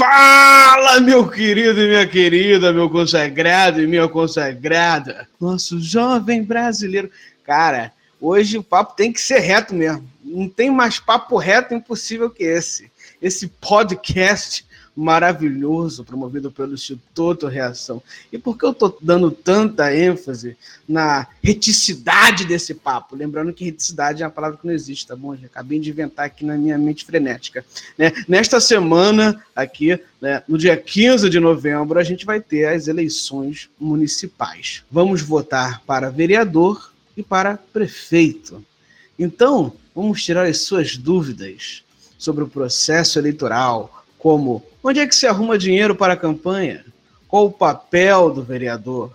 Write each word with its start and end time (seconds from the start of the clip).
Fala, 0.00 0.98
meu 0.98 1.28
querido 1.28 1.78
e 1.78 1.86
minha 1.86 2.06
querida, 2.06 2.72
meu 2.72 2.88
consagrado 2.88 3.82
e 3.82 3.86
minha 3.86 4.08
consagrada, 4.08 5.28
nosso 5.38 5.78
jovem 5.78 6.42
brasileiro. 6.42 7.10
Cara, 7.44 7.92
hoje 8.18 8.56
o 8.56 8.62
papo 8.62 8.96
tem 8.96 9.12
que 9.12 9.20
ser 9.20 9.40
reto 9.40 9.74
mesmo. 9.74 10.08
Não 10.24 10.48
tem 10.48 10.70
mais 10.70 10.98
papo 10.98 11.36
reto 11.36 11.74
impossível 11.74 12.30
que 12.30 12.42
esse. 12.42 12.90
Esse 13.20 13.46
podcast 13.46 14.64
maravilhoso 14.96 16.04
promovido 16.04 16.50
pelo 16.50 16.74
Instituto 16.74 17.46
Reação. 17.46 18.02
E 18.32 18.38
por 18.38 18.58
que 18.58 18.64
eu 18.64 18.72
estou 18.72 18.96
dando 19.00 19.30
tanta 19.30 19.94
ênfase 19.94 20.56
na 20.88 21.26
reticidade 21.42 22.44
desse 22.44 22.74
papo? 22.74 23.16
Lembrando 23.16 23.52
que 23.52 23.64
reticidade 23.64 24.22
é 24.22 24.26
uma 24.26 24.32
palavra 24.32 24.58
que 24.58 24.66
não 24.66 24.74
existe, 24.74 25.06
tá 25.06 25.16
bom? 25.16 25.32
Acabei 25.32 25.78
de 25.78 25.90
inventar 25.90 26.26
aqui 26.26 26.44
na 26.44 26.56
minha 26.56 26.76
mente 26.76 27.04
frenética. 27.04 27.64
Né? 27.96 28.12
Nesta 28.28 28.60
semana, 28.60 29.42
aqui, 29.54 29.98
né, 30.20 30.42
no 30.46 30.58
dia 30.58 30.76
15 30.76 31.30
de 31.30 31.40
novembro, 31.40 31.98
a 31.98 32.04
gente 32.04 32.26
vai 32.26 32.40
ter 32.40 32.66
as 32.66 32.88
eleições 32.88 33.70
municipais. 33.78 34.82
Vamos 34.90 35.22
votar 35.22 35.82
para 35.86 36.10
vereador 36.10 36.92
e 37.16 37.22
para 37.22 37.56
prefeito. 37.56 38.64
Então, 39.18 39.72
vamos 39.94 40.22
tirar 40.22 40.46
as 40.46 40.62
suas 40.62 40.96
dúvidas 40.96 41.82
sobre 42.18 42.44
o 42.44 42.48
processo 42.48 43.18
eleitoral, 43.18 43.99
como 44.20 44.62
onde 44.84 45.00
é 45.00 45.06
que 45.06 45.16
se 45.16 45.26
arruma 45.26 45.58
dinheiro 45.58 45.94
para 45.96 46.12
a 46.12 46.16
campanha? 46.16 46.84
Qual 47.26 47.46
o 47.46 47.52
papel 47.52 48.30
do 48.30 48.42
vereador? 48.42 49.12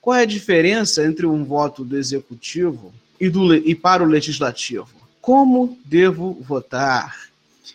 Qual 0.00 0.16
é 0.16 0.22
a 0.22 0.26
diferença 0.26 1.04
entre 1.04 1.26
um 1.26 1.44
voto 1.44 1.84
do 1.84 1.98
executivo 1.98 2.94
e, 3.20 3.28
do, 3.28 3.54
e 3.54 3.74
para 3.74 4.04
o 4.04 4.06
legislativo? 4.06 4.88
Como 5.20 5.76
devo 5.84 6.38
votar? 6.40 7.26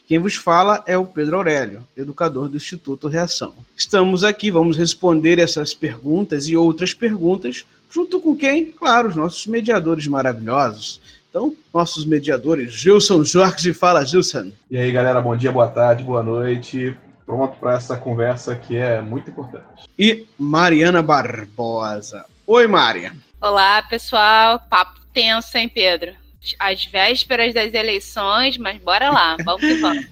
Quem 0.08 0.18
vos 0.20 0.36
fala 0.36 0.84
é 0.88 0.98
o 0.98 1.06
Pedro 1.06 1.38
Aurélio, 1.38 1.86
educador 1.96 2.48
do 2.48 2.58
Instituto 2.58 3.08
Reação. 3.08 3.54
Estamos 3.76 4.24
aqui, 4.24 4.50
vamos 4.50 4.78
responder 4.78 5.40
essas 5.40 5.74
perguntas 5.74 6.48
e 6.48 6.56
outras 6.56 6.94
perguntas, 6.94 7.66
junto 7.90 8.20
com 8.20 8.36
quem? 8.36 8.66
Claro, 8.72 9.10
os 9.10 9.16
nossos 9.16 9.46
mediadores 9.48 10.08
maravilhosos. 10.08 11.02
Então, 11.32 11.56
nossos 11.74 12.04
mediadores, 12.04 12.74
Gilson 12.74 13.24
Jorge, 13.24 13.74
fala 13.74 14.04
Gilson. 14.04 14.52
E 14.70 14.78
aí, 14.78 14.92
galera, 14.92 15.22
bom 15.22 15.34
dia, 15.34 15.50
boa 15.50 15.70
tarde, 15.70 16.04
boa 16.04 16.22
noite. 16.22 16.94
Pronto 17.26 17.58
para 17.58 17.76
essa 17.76 17.96
conversa 17.96 18.54
que 18.54 18.76
é 18.76 19.00
muito 19.02 19.30
importante. 19.30 19.88
E 19.98 20.26
Mariana 20.38 21.02
Barbosa. 21.02 22.26
Oi, 22.46 22.68
Maria. 22.68 23.14
Olá, 23.40 23.82
pessoal. 23.82 24.60
Papo 24.70 25.00
tenso, 25.14 25.58
hein, 25.58 25.70
Pedro? 25.70 26.12
Às 26.60 26.84
vésperas 26.84 27.54
das 27.54 27.74
eleições, 27.74 28.58
mas 28.58 28.82
bora 28.82 29.10
lá, 29.10 29.38
vamos 29.46 29.62
que 29.62 29.76
vamos. 29.76 30.06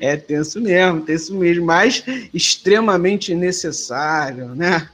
é 0.00 0.16
tenso 0.16 0.60
mesmo, 0.60 1.02
tenso 1.02 1.36
mesmo, 1.36 1.66
mas 1.66 2.02
extremamente 2.34 3.32
necessário, 3.32 4.56
né? 4.56 4.88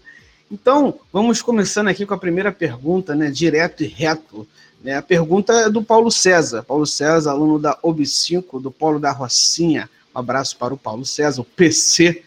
Então, 0.53 1.01
vamos 1.11 1.41
começando 1.41 1.89
aqui 1.89 2.05
com 2.05 2.13
a 2.13 2.19
primeira 2.19 2.53
pergunta, 2.53 3.15
né? 3.15 3.31
Direto 3.31 3.83
e 3.83 3.87
reto. 3.87 4.47
Né? 4.83 4.97
A 4.97 5.03
pergunta 5.03 5.53
é 5.53 5.71
do 5.71 5.83
Paulo 5.83 6.11
César. 6.11 6.63
Paulo 6.63 6.87
César, 6.87 7.31
aluno 7.31 7.59
da 7.59 7.77
OB5, 7.79 8.61
do 8.61 8.71
Polo 8.71 8.99
da 8.99 9.13
Rocinha. 9.13 9.89
Um 10.15 10.19
abraço 10.19 10.57
para 10.57 10.75
o 10.75 10.79
Paulo 10.79 11.05
César, 11.05 11.41
o 11.41 11.45
PC. 11.45 12.23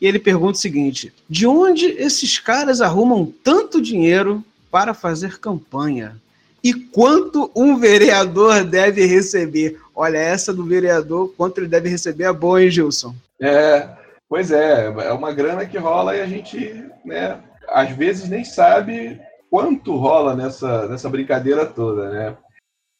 E 0.00 0.06
ele 0.06 0.18
pergunta 0.18 0.52
o 0.52 0.60
seguinte: 0.60 1.12
de 1.28 1.46
onde 1.46 1.86
esses 1.86 2.38
caras 2.38 2.80
arrumam 2.80 3.32
tanto 3.42 3.80
dinheiro 3.80 4.44
para 4.70 4.94
fazer 4.94 5.38
campanha? 5.38 6.16
E 6.62 6.72
quanto 6.72 7.50
um 7.54 7.76
vereador 7.76 8.64
deve 8.64 9.04
receber? 9.04 9.78
Olha, 9.94 10.16
essa 10.16 10.52
do 10.52 10.64
vereador, 10.64 11.32
quanto 11.36 11.58
ele 11.58 11.68
deve 11.68 11.90
receber 11.90 12.24
é 12.24 12.32
boa, 12.32 12.62
hein, 12.62 12.70
Gilson? 12.70 13.14
É, 13.38 13.86
pois 14.26 14.50
é, 14.50 14.86
é 14.86 15.12
uma 15.12 15.30
grana 15.30 15.66
que 15.66 15.76
rola 15.76 16.16
e 16.16 16.22
a 16.22 16.26
gente, 16.26 16.84
né, 17.04 17.38
às 17.68 17.90
vezes 17.90 18.30
nem 18.30 18.44
sabe 18.44 19.20
quanto 19.54 19.94
rola 19.94 20.34
nessa, 20.34 20.88
nessa 20.88 21.08
brincadeira 21.08 21.64
toda, 21.64 22.10
né? 22.10 22.36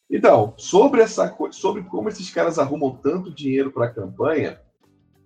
Então, 0.09 0.55
sobre 0.57 1.01
essa 1.01 1.37
sobre 1.51 1.83
como 1.83 2.09
esses 2.09 2.31
caras 2.31 2.61
arrumam 2.61 2.97
tanto 3.03 3.35
dinheiro 3.35 3.73
para 3.73 3.87
a 3.87 3.93
campanha, 3.93 4.61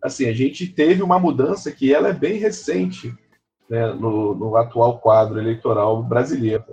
assim, 0.03 0.27
a 0.27 0.33
gente 0.33 0.67
teve 0.67 1.03
uma 1.03 1.19
mudança 1.19 1.71
que 1.71 1.93
ela 1.93 2.09
é 2.09 2.15
bem 2.15 2.39
recente 2.39 3.15
né, 3.69 3.93
no, 3.93 4.35
no 4.35 4.57
atual 4.57 5.01
quadro 5.01 5.39
eleitoral 5.39 6.03
brasileiro. 6.03 6.65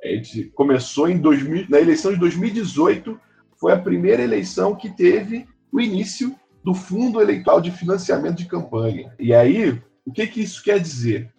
A 0.00 0.06
gente 0.06 0.44
começou 0.50 1.08
em 1.08 1.18
2000, 1.18 1.66
na 1.68 1.80
eleição 1.80 2.12
de 2.12 2.20
2018, 2.20 3.20
foi 3.56 3.72
a 3.72 3.80
primeira 3.80 4.22
eleição 4.22 4.76
que 4.76 4.90
teve 4.90 5.44
o 5.72 5.80
início 5.80 6.36
do 6.62 6.72
Fundo 6.72 7.20
Eleitoral 7.20 7.60
de 7.60 7.72
Financiamento 7.72 8.36
de 8.36 8.46
Campanha. 8.46 9.12
E 9.18 9.34
aí, 9.34 9.82
o 10.06 10.12
que, 10.12 10.24
que 10.28 10.40
isso 10.40 10.62
quer 10.62 10.78
dizer? 10.78 11.34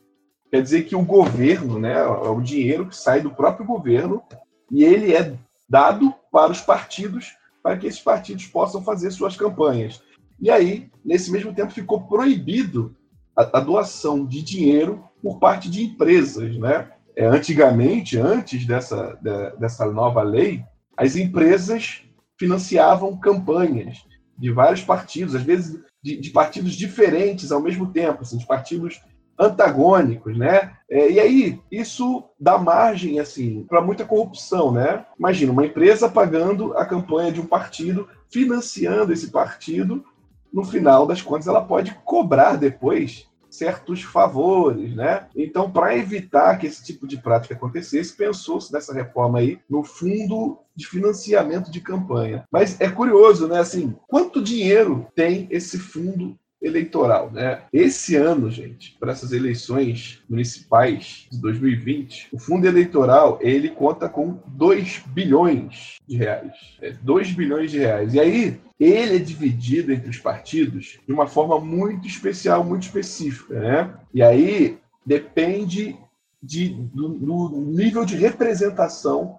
Quer 0.52 0.62
dizer 0.62 0.84
que 0.84 0.96
o 0.96 1.06
governo, 1.06 1.80
né, 1.80 1.94
é 1.94 2.08
o 2.08 2.42
dinheiro 2.42 2.88
que 2.88 2.96
sai 2.96 3.22
do 3.22 3.30
próprio 3.30 3.66
governo 3.66 4.24
e 4.72 4.84
ele 4.84 5.14
é 5.14 5.36
dado 5.70 6.14
para 6.32 6.52
os 6.52 6.62
partidos 6.62 7.36
para 7.62 7.78
que 7.78 7.88
esses 7.88 8.00
partidos 8.00 8.48
possam 8.48 8.84
fazer 8.84 9.12
suas 9.12 9.36
campanhas. 9.36 10.02
E 10.40 10.50
aí, 10.50 10.90
nesse 11.04 11.32
mesmo 11.32 11.54
tempo, 11.54 11.72
ficou 11.72 12.02
proibido 12.02 12.96
a, 13.36 13.58
a 13.58 13.60
doação 13.60 14.26
de 14.26 14.42
dinheiro 14.42 15.04
por 15.22 15.40
parte 15.40 15.70
de 15.70 15.84
empresas, 15.84 16.58
né? 16.58 16.90
É, 17.16 17.26
antigamente, 17.26 18.18
antes 18.18 18.66
dessa, 18.66 19.20
de, 19.22 19.58
dessa 19.58 19.86
nova 19.92 20.24
lei, 20.24 20.64
as 20.96 21.16
empresas 21.16 22.04
financiavam 22.40 23.18
campanhas 23.18 23.98
de 24.38 24.52
vários 24.52 24.82
partidos, 24.82 25.36
às 25.36 25.44
vezes 25.44 25.78
de, 26.02 26.16
de 26.16 26.30
partidos 26.30 26.74
diferentes 26.74 27.52
ao 27.52 27.62
mesmo 27.62 27.92
tempo, 27.92 28.22
assim, 28.22 28.38
de 28.38 28.48
partidos 28.48 29.02
antagônicos, 29.40 30.38
né? 30.38 30.74
É, 30.90 31.10
e 31.10 31.20
aí 31.20 31.62
isso 31.72 32.26
dá 32.40 32.58
margem 32.58 33.20
assim 33.20 33.66
para 33.70 33.82
muita 33.82 34.04
corrupção, 34.04 34.72
né? 34.72 35.06
Imagina 35.18 35.52
uma 35.52 35.66
empresa 35.66 36.10
pagando 36.10 36.76
a 36.78 36.86
campanha 36.86 37.32
de 37.32 37.40
um 37.40 37.46
partido, 37.46 38.08
financiando 38.30 39.14
esse 39.14 39.32
partido, 39.32 40.04
no 40.52 40.64
final 40.64 41.06
das 41.06 41.22
contas 41.22 41.48
ela 41.48 41.62
pode 41.62 41.94
cobrar 42.04 42.56
depois 42.56 43.30
certos 43.50 44.04
favores, 44.04 44.96
né? 44.96 45.28
Então, 45.36 45.72
para 45.72 45.98
evitar 45.98 46.58
que 46.58 46.68
esse 46.68 46.84
tipo 46.84 47.08
de 47.08 47.18
prática 47.18 47.56
acontecesse, 47.56 48.16
pensou-se 48.16 48.72
nessa 48.72 48.94
reforma 48.94 49.40
aí 49.40 49.60
no 49.68 49.84
fundo 49.84 50.60
de 50.76 50.88
financiamento 50.88 51.72
de 51.72 51.82
campanha. 51.82 52.46
Mas 52.52 52.80
é 52.80 52.90
curioso, 52.90 53.48
né? 53.48 53.60
Assim, 53.60 53.96
quanto 54.08 54.44
dinheiro 54.44 55.08
tem 55.16 55.48
esse 55.50 55.80
fundo 55.80 56.38
eleitoral, 56.62 57.32
né? 57.32 57.62
Esse 57.72 58.16
ano, 58.16 58.50
gente, 58.52 58.98
para 59.00 59.12
essas 59.12 59.32
eleições 59.32 60.22
municipais 60.30 61.28
de 61.32 61.40
2020, 61.40 62.30
o 62.34 62.40
fundo 62.40 62.68
eleitoral 62.68 63.40
ele 63.42 63.70
conta 63.70 64.10
com 64.10 64.40
2 64.48 65.04
bilhões 65.08 65.98
de 66.08 66.18
reais. 66.18 66.54
É, 66.82 66.92
2 66.92 67.32
bilhões 67.32 67.72
de 67.72 67.80
reais. 67.80 68.14
E 68.14 68.20
aí, 68.20 68.60
ele 68.80 69.16
é 69.16 69.20
dividido 69.20 69.94
entre 69.94 70.10
os 70.10 70.18
partidos 70.18 71.00
de 71.06 71.14
uma 71.14 71.28
forma 71.28 71.60
muito 71.60 72.08
especial, 72.08 72.64
muito 72.64 72.84
específica, 72.84 73.60
né? 73.60 73.94
E 74.14 74.22
aí 74.22 74.78
depende 75.06 75.98
de, 76.42 76.70
do, 76.70 77.10
do 77.10 77.62
nível 77.62 78.06
de 78.06 78.16
representação 78.16 79.38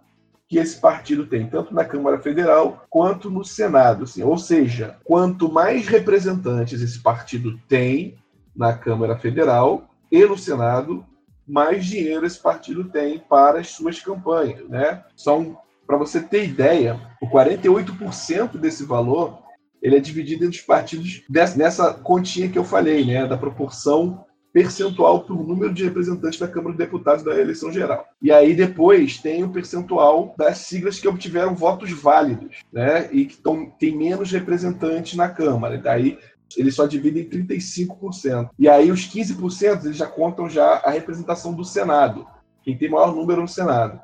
que 0.51 0.59
esse 0.59 0.81
partido 0.81 1.27
tem, 1.27 1.47
tanto 1.47 1.73
na 1.73 1.85
Câmara 1.85 2.19
Federal 2.19 2.85
quanto 2.91 3.31
no 3.31 3.45
Senado. 3.45 4.03
Assim. 4.03 4.25
Ou 4.25 4.37
seja, 4.37 4.97
quanto 5.05 5.51
mais 5.51 5.87
representantes 5.87 6.83
esse 6.83 6.99
partido 6.99 7.57
tem 7.69 8.17
na 8.55 8.77
Câmara 8.77 9.17
Federal 9.17 9.89
e 10.11 10.27
no 10.27 10.37
Senado, 10.37 11.07
mais 11.47 11.87
dinheiro 11.87 12.27
esse 12.27 12.41
partido 12.41 12.83
tem 12.83 13.21
para 13.21 13.61
as 13.61 13.69
suas 13.69 14.01
campanhas. 14.01 14.69
Né? 14.69 15.05
São, 15.17 15.57
para 15.87 15.97
você 15.97 16.21
ter 16.21 16.49
ideia, 16.49 17.01
o 17.23 17.29
48% 17.29 18.59
desse 18.59 18.85
valor 18.85 19.39
ele 19.81 19.97
é 19.97 20.01
dividido 20.01 20.45
entre 20.45 20.59
os 20.59 20.67
partidos 20.67 21.23
nessa 21.57 21.95
continha 21.95 22.51
que 22.51 22.59
eu 22.59 22.65
falei, 22.65 23.05
né, 23.05 23.27
da 23.27 23.39
proporção 23.39 24.27
percentual 24.53 25.21
por 25.21 25.47
número 25.47 25.73
de 25.73 25.85
representantes 25.85 26.39
da 26.39 26.49
Câmara 26.49 26.77
dos 26.77 26.85
Deputados 26.85 27.25
da 27.25 27.39
eleição 27.39 27.73
geral. 27.73 28.07
E 28.21 28.33
aí 28.33 28.55
depois 28.55 29.19
tem 29.19 29.45
o 29.45 29.51
percentual 29.51 30.35
das 30.37 30.59
siglas 30.59 30.99
que 30.99 31.09
obtiveram 31.09 31.55
votos 31.55 31.91
válidos, 31.93 32.59
né? 32.73 33.09
E 33.13 33.27
que 33.27 33.37
tão, 33.37 33.67
tem 33.67 33.97
menos 33.97 34.31
representantes 34.31 35.15
na 35.15 35.29
Câmara. 35.29 35.77
E 35.77 35.83
daí 35.83 36.19
eles 36.57 36.75
só 36.75 36.87
dividem 36.87 37.29
35%. 37.29 38.51
E 38.59 38.69
aí 38.69 38.91
os 38.91 39.09
15% 39.09 39.85
eles 39.85 39.97
já 39.97 40.07
contam 40.07 40.49
já 40.49 40.81
a 40.85 40.91
representação 40.91 41.55
do 41.55 41.65
Senado, 41.65 42.27
quem 42.63 42.77
tem 42.77 42.91
maior 42.91 43.15
número 43.15 43.43
no 43.43 43.49
Senado. 43.49 44.01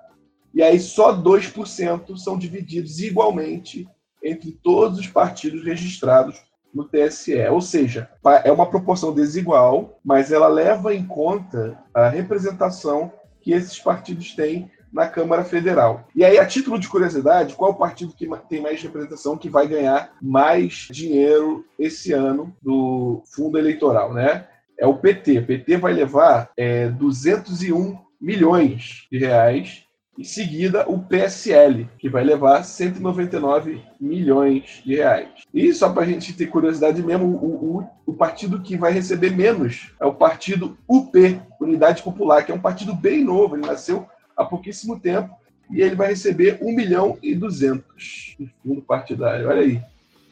E 0.54 0.62
aí 0.62 0.78
só 0.78 1.14
2% 1.14 2.16
são 2.16 2.38
divididos 2.38 3.00
igualmente 3.00 3.88
entre 4.22 4.52
todos 4.52 4.98
os 4.98 5.06
partidos 5.06 5.64
registrados 5.64 6.40
no 6.76 6.84
TSE. 6.84 7.34
Ou 7.48 7.60
seja, 7.60 8.10
é 8.44 8.52
uma 8.52 8.66
proporção 8.66 9.12
desigual, 9.12 9.98
mas 10.04 10.30
ela 10.30 10.46
leva 10.46 10.94
em 10.94 11.04
conta 11.04 11.78
a 11.94 12.08
representação 12.08 13.10
que 13.40 13.52
esses 13.52 13.78
partidos 13.78 14.34
têm 14.34 14.70
na 14.92 15.08
Câmara 15.08 15.44
Federal. 15.44 16.06
E 16.14 16.24
aí, 16.24 16.38
a 16.38 16.46
título 16.46 16.78
de 16.78 16.88
curiosidade, 16.88 17.54
qual 17.54 17.74
partido 17.74 18.14
que 18.14 18.28
tem 18.48 18.60
mais 18.60 18.82
representação 18.82 19.36
que 19.36 19.48
vai 19.48 19.66
ganhar 19.66 20.12
mais 20.20 20.88
dinheiro 20.90 21.64
esse 21.78 22.12
ano 22.12 22.54
do 22.62 23.22
fundo 23.26 23.58
eleitoral, 23.58 24.12
né? 24.12 24.46
É 24.78 24.86
o 24.86 24.98
PT. 24.98 25.38
O 25.38 25.46
PT 25.46 25.78
vai 25.78 25.92
levar 25.92 26.50
é, 26.56 26.88
201 26.88 27.98
milhões 28.20 29.06
de 29.10 29.18
reais 29.18 29.85
em 30.18 30.24
seguida, 30.24 30.88
o 30.88 30.98
PSL, 30.98 31.88
que 31.98 32.08
vai 32.08 32.24
levar 32.24 32.62
199 32.62 33.82
milhões 34.00 34.82
de 34.84 34.96
reais. 34.96 35.28
E 35.52 35.72
só 35.74 35.90
para 35.90 36.04
a 36.04 36.06
gente 36.06 36.32
ter 36.32 36.46
curiosidade 36.46 37.02
mesmo, 37.02 37.26
o, 37.26 37.78
o, 37.78 37.90
o, 38.06 38.14
partido 38.14 38.62
que 38.62 38.76
vai 38.76 38.92
receber 38.92 39.30
menos 39.30 39.92
é 40.00 40.06
o 40.06 40.14
partido 40.14 40.76
UP, 40.88 41.40
Unidade 41.60 42.02
Popular, 42.02 42.44
que 42.44 42.50
é 42.50 42.54
um 42.54 42.60
partido 42.60 42.94
bem 42.94 43.22
novo, 43.22 43.56
ele 43.56 43.66
nasceu 43.66 44.06
há 44.34 44.44
pouquíssimo 44.44 44.98
tempo, 44.98 45.34
e 45.70 45.82
ele 45.82 45.94
vai 45.94 46.08
receber 46.08 46.58
1 46.62 46.74
milhão 46.74 47.18
e 47.22 47.34
200 47.34 48.36
de 48.38 48.50
fundo 48.62 48.80
partidário. 48.80 49.48
Olha 49.48 49.60
aí. 49.60 49.82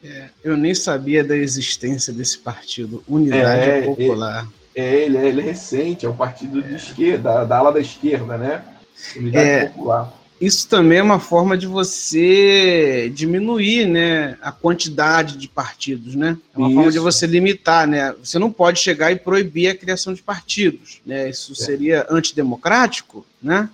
É, 0.03 0.29
eu 0.43 0.55
nem 0.55 0.73
sabia 0.73 1.23
da 1.23 1.35
existência 1.35 2.13
desse 2.13 2.37
partido, 2.37 3.03
Unidade 3.07 3.69
é, 3.69 3.81
Popular. 3.81 4.47
É, 4.73 4.81
é 4.83 5.05
ele, 5.05 5.17
é, 5.17 5.27
ele, 5.27 5.41
é, 5.41 5.43
recente, 5.43 6.05
é 6.05 6.09
um 6.09 6.15
partido 6.15 6.61
de 6.61 6.75
esquerda, 6.75 7.33
da, 7.33 7.43
da 7.43 7.57
ala 7.57 7.71
da 7.71 7.79
esquerda, 7.79 8.37
né? 8.37 8.63
É. 9.33 9.71
Isso 10.39 10.67
também 10.67 10.97
é 10.97 11.03
uma 11.03 11.19
forma 11.19 11.57
de 11.57 11.65
você 11.65 13.09
diminuir 13.15 13.85
né, 13.87 14.37
a 14.41 14.51
quantidade 14.51 15.37
de 15.37 15.47
partidos, 15.47 16.13
né? 16.13 16.37
É 16.53 16.57
uma 16.57 16.67
isso. 16.67 16.75
forma 16.75 16.91
de 16.91 16.99
você 16.99 17.25
limitar, 17.25 17.87
né? 17.87 18.13
Você 18.21 18.37
não 18.37 18.51
pode 18.51 18.79
chegar 18.79 19.11
e 19.11 19.15
proibir 19.15 19.69
a 19.69 19.75
criação 19.75 20.13
de 20.13 20.21
partidos, 20.21 20.99
né? 21.05 21.29
Isso 21.29 21.53
é. 21.53 21.55
seria 21.55 22.07
antidemocrático, 22.09 23.25
né? 23.41 23.69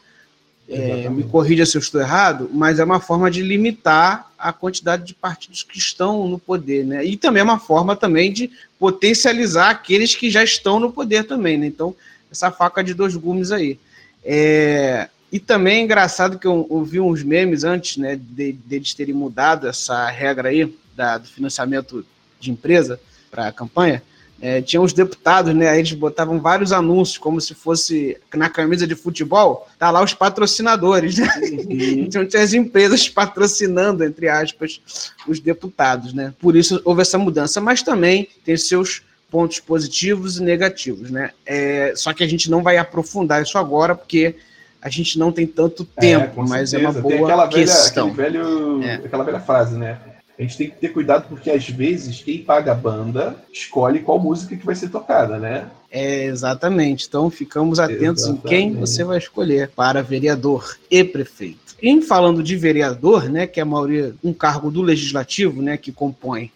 É, 0.70 1.10
me 1.10 1.24
corrija 1.24 1.66
se 1.66 1.76
eu 1.76 1.82
estou 1.82 2.00
errado, 2.00 2.50
mas 2.54 2.80
é 2.80 2.84
uma 2.84 3.02
forma 3.02 3.30
de 3.30 3.42
limitar 3.42 4.32
a 4.38 4.54
quantidade 4.54 5.04
de 5.04 5.14
partidos 5.14 5.64
que 5.64 5.78
estão 5.78 6.28
no 6.30 6.40
poder, 6.40 6.86
né? 6.86 7.04
E 7.04 7.18
também 7.18 7.42
é 7.42 7.44
uma 7.44 7.60
forma 7.60 7.96
também 7.96 8.32
de 8.32 8.50
potencializar 8.80 9.70
aqueles 9.70 10.16
que 10.16 10.30
já 10.30 10.44
estão 10.44 10.80
no 10.80 10.92
poder 10.92 11.26
também, 11.26 11.58
né? 11.58 11.66
Então, 11.66 11.94
essa 12.32 12.52
faca 12.52 12.84
de 12.84 12.94
dois 12.94 13.16
gumes 13.16 13.52
aí. 13.52 13.78
É, 14.24 15.10
e 15.32 15.40
também 15.40 15.80
é 15.80 15.84
engraçado 15.84 16.38
que 16.38 16.46
eu 16.46 16.66
ouvi 16.70 17.00
uns 17.00 17.24
memes 17.24 17.64
antes, 17.64 17.98
né, 17.98 18.16
de, 18.16 18.54
de 18.54 18.76
eles 18.76 18.94
terem 18.94 19.14
mudado 19.14 19.68
essa 19.68 20.08
regra 20.10 20.50
aí 20.50 20.76
da, 20.96 21.18
do 21.18 21.28
financiamento 21.28 22.06
de 22.40 22.52
empresa 22.52 23.00
para 23.30 23.48
a 23.48 23.52
campanha. 23.52 24.04
É, 24.42 24.60
tinha 24.60 24.82
uns 24.82 24.92
deputados, 24.92 25.54
né? 25.54 25.70
Aí 25.70 25.78
eles 25.78 25.94
botavam 25.94 26.40
vários 26.40 26.72
anúncios, 26.72 27.20
como 27.20 27.40
se 27.40 27.54
fosse 27.54 28.18
na 28.34 28.50
camisa 28.50 28.88
de 28.88 28.96
futebol, 28.96 29.68
tá 29.78 29.92
lá 29.92 30.04
os 30.04 30.16
patrocinadores, 30.16 31.20
né? 31.20 31.30
Uhum. 31.44 32.06
Então 32.12 32.26
tinha 32.26 32.42
as 32.42 32.52
empresas 32.52 33.08
patrocinando, 33.08 34.04
entre 34.04 34.28
aspas, 34.28 34.82
os 35.28 35.40
deputados, 35.40 36.12
né? 36.12 36.34
Por 36.40 36.56
isso 36.56 36.82
houve 36.84 37.04
essa 37.04 37.20
mudança, 37.20 37.62
mas 37.62 37.84
também 37.84 38.28
tem 38.44 38.58
seus 38.58 39.04
pontos 39.32 39.62
positivos 39.62 40.38
e 40.38 40.44
negativos, 40.44 41.10
né? 41.10 41.32
É, 41.46 41.94
só 41.96 42.14
que 42.14 42.22
a 42.22 42.28
gente 42.28 42.52
não 42.52 42.62
vai 42.62 42.78
aprofundar 42.78 43.42
isso 43.42 43.58
agora, 43.58 43.96
porque 43.96 44.36
a 44.82 44.90
gente 44.90 45.18
não 45.18 45.32
tem 45.32 45.48
tanto 45.48 45.88
é, 45.96 46.02
tempo, 46.02 46.42
é, 46.42 46.48
mas 46.48 46.74
é 46.74 46.78
uma 46.80 46.92
boa 46.92 47.24
aquela 47.24 47.48
questão. 47.48 48.12
Velha, 48.12 48.44
velho, 48.44 48.84
é. 48.84 48.96
Aquela 48.96 49.24
velha 49.24 49.40
frase, 49.40 49.78
né? 49.78 49.98
A 50.38 50.42
gente 50.42 50.58
tem 50.58 50.70
que 50.70 50.76
ter 50.76 50.90
cuidado 50.90 51.28
porque 51.30 51.52
às 51.52 51.70
vezes 51.70 52.22
quem 52.24 52.40
paga 52.40 52.72
a 52.72 52.76
banda 52.76 53.36
escolhe 53.54 54.00
qual 54.00 54.20
música 54.20 54.56
que 54.56 54.66
vai 54.66 54.76
ser 54.76 54.90
tocada, 54.90 55.38
né? 55.38 55.68
É, 55.90 56.26
exatamente. 56.26 57.06
Então 57.08 57.30
ficamos 57.30 57.80
atentos 57.80 58.24
exatamente. 58.24 58.46
em 58.46 58.50
quem 58.50 58.74
você 58.74 59.04
vai 59.04 59.20
escolher 59.20 59.70
para 59.70 60.02
vereador 60.02 60.78
e 60.90 61.04
prefeito. 61.04 61.76
Em 61.82 62.02
falando 62.02 62.42
de 62.42 62.56
vereador, 62.56 63.30
né, 63.30 63.46
que 63.46 63.60
é 63.60 63.64
a 63.64 63.66
maioria 63.66 64.16
um 64.24 64.34
cargo 64.34 64.72
do 64.72 64.82
legislativo, 64.82 65.62
né, 65.62 65.78
que 65.78 65.92
compõe 65.92 66.52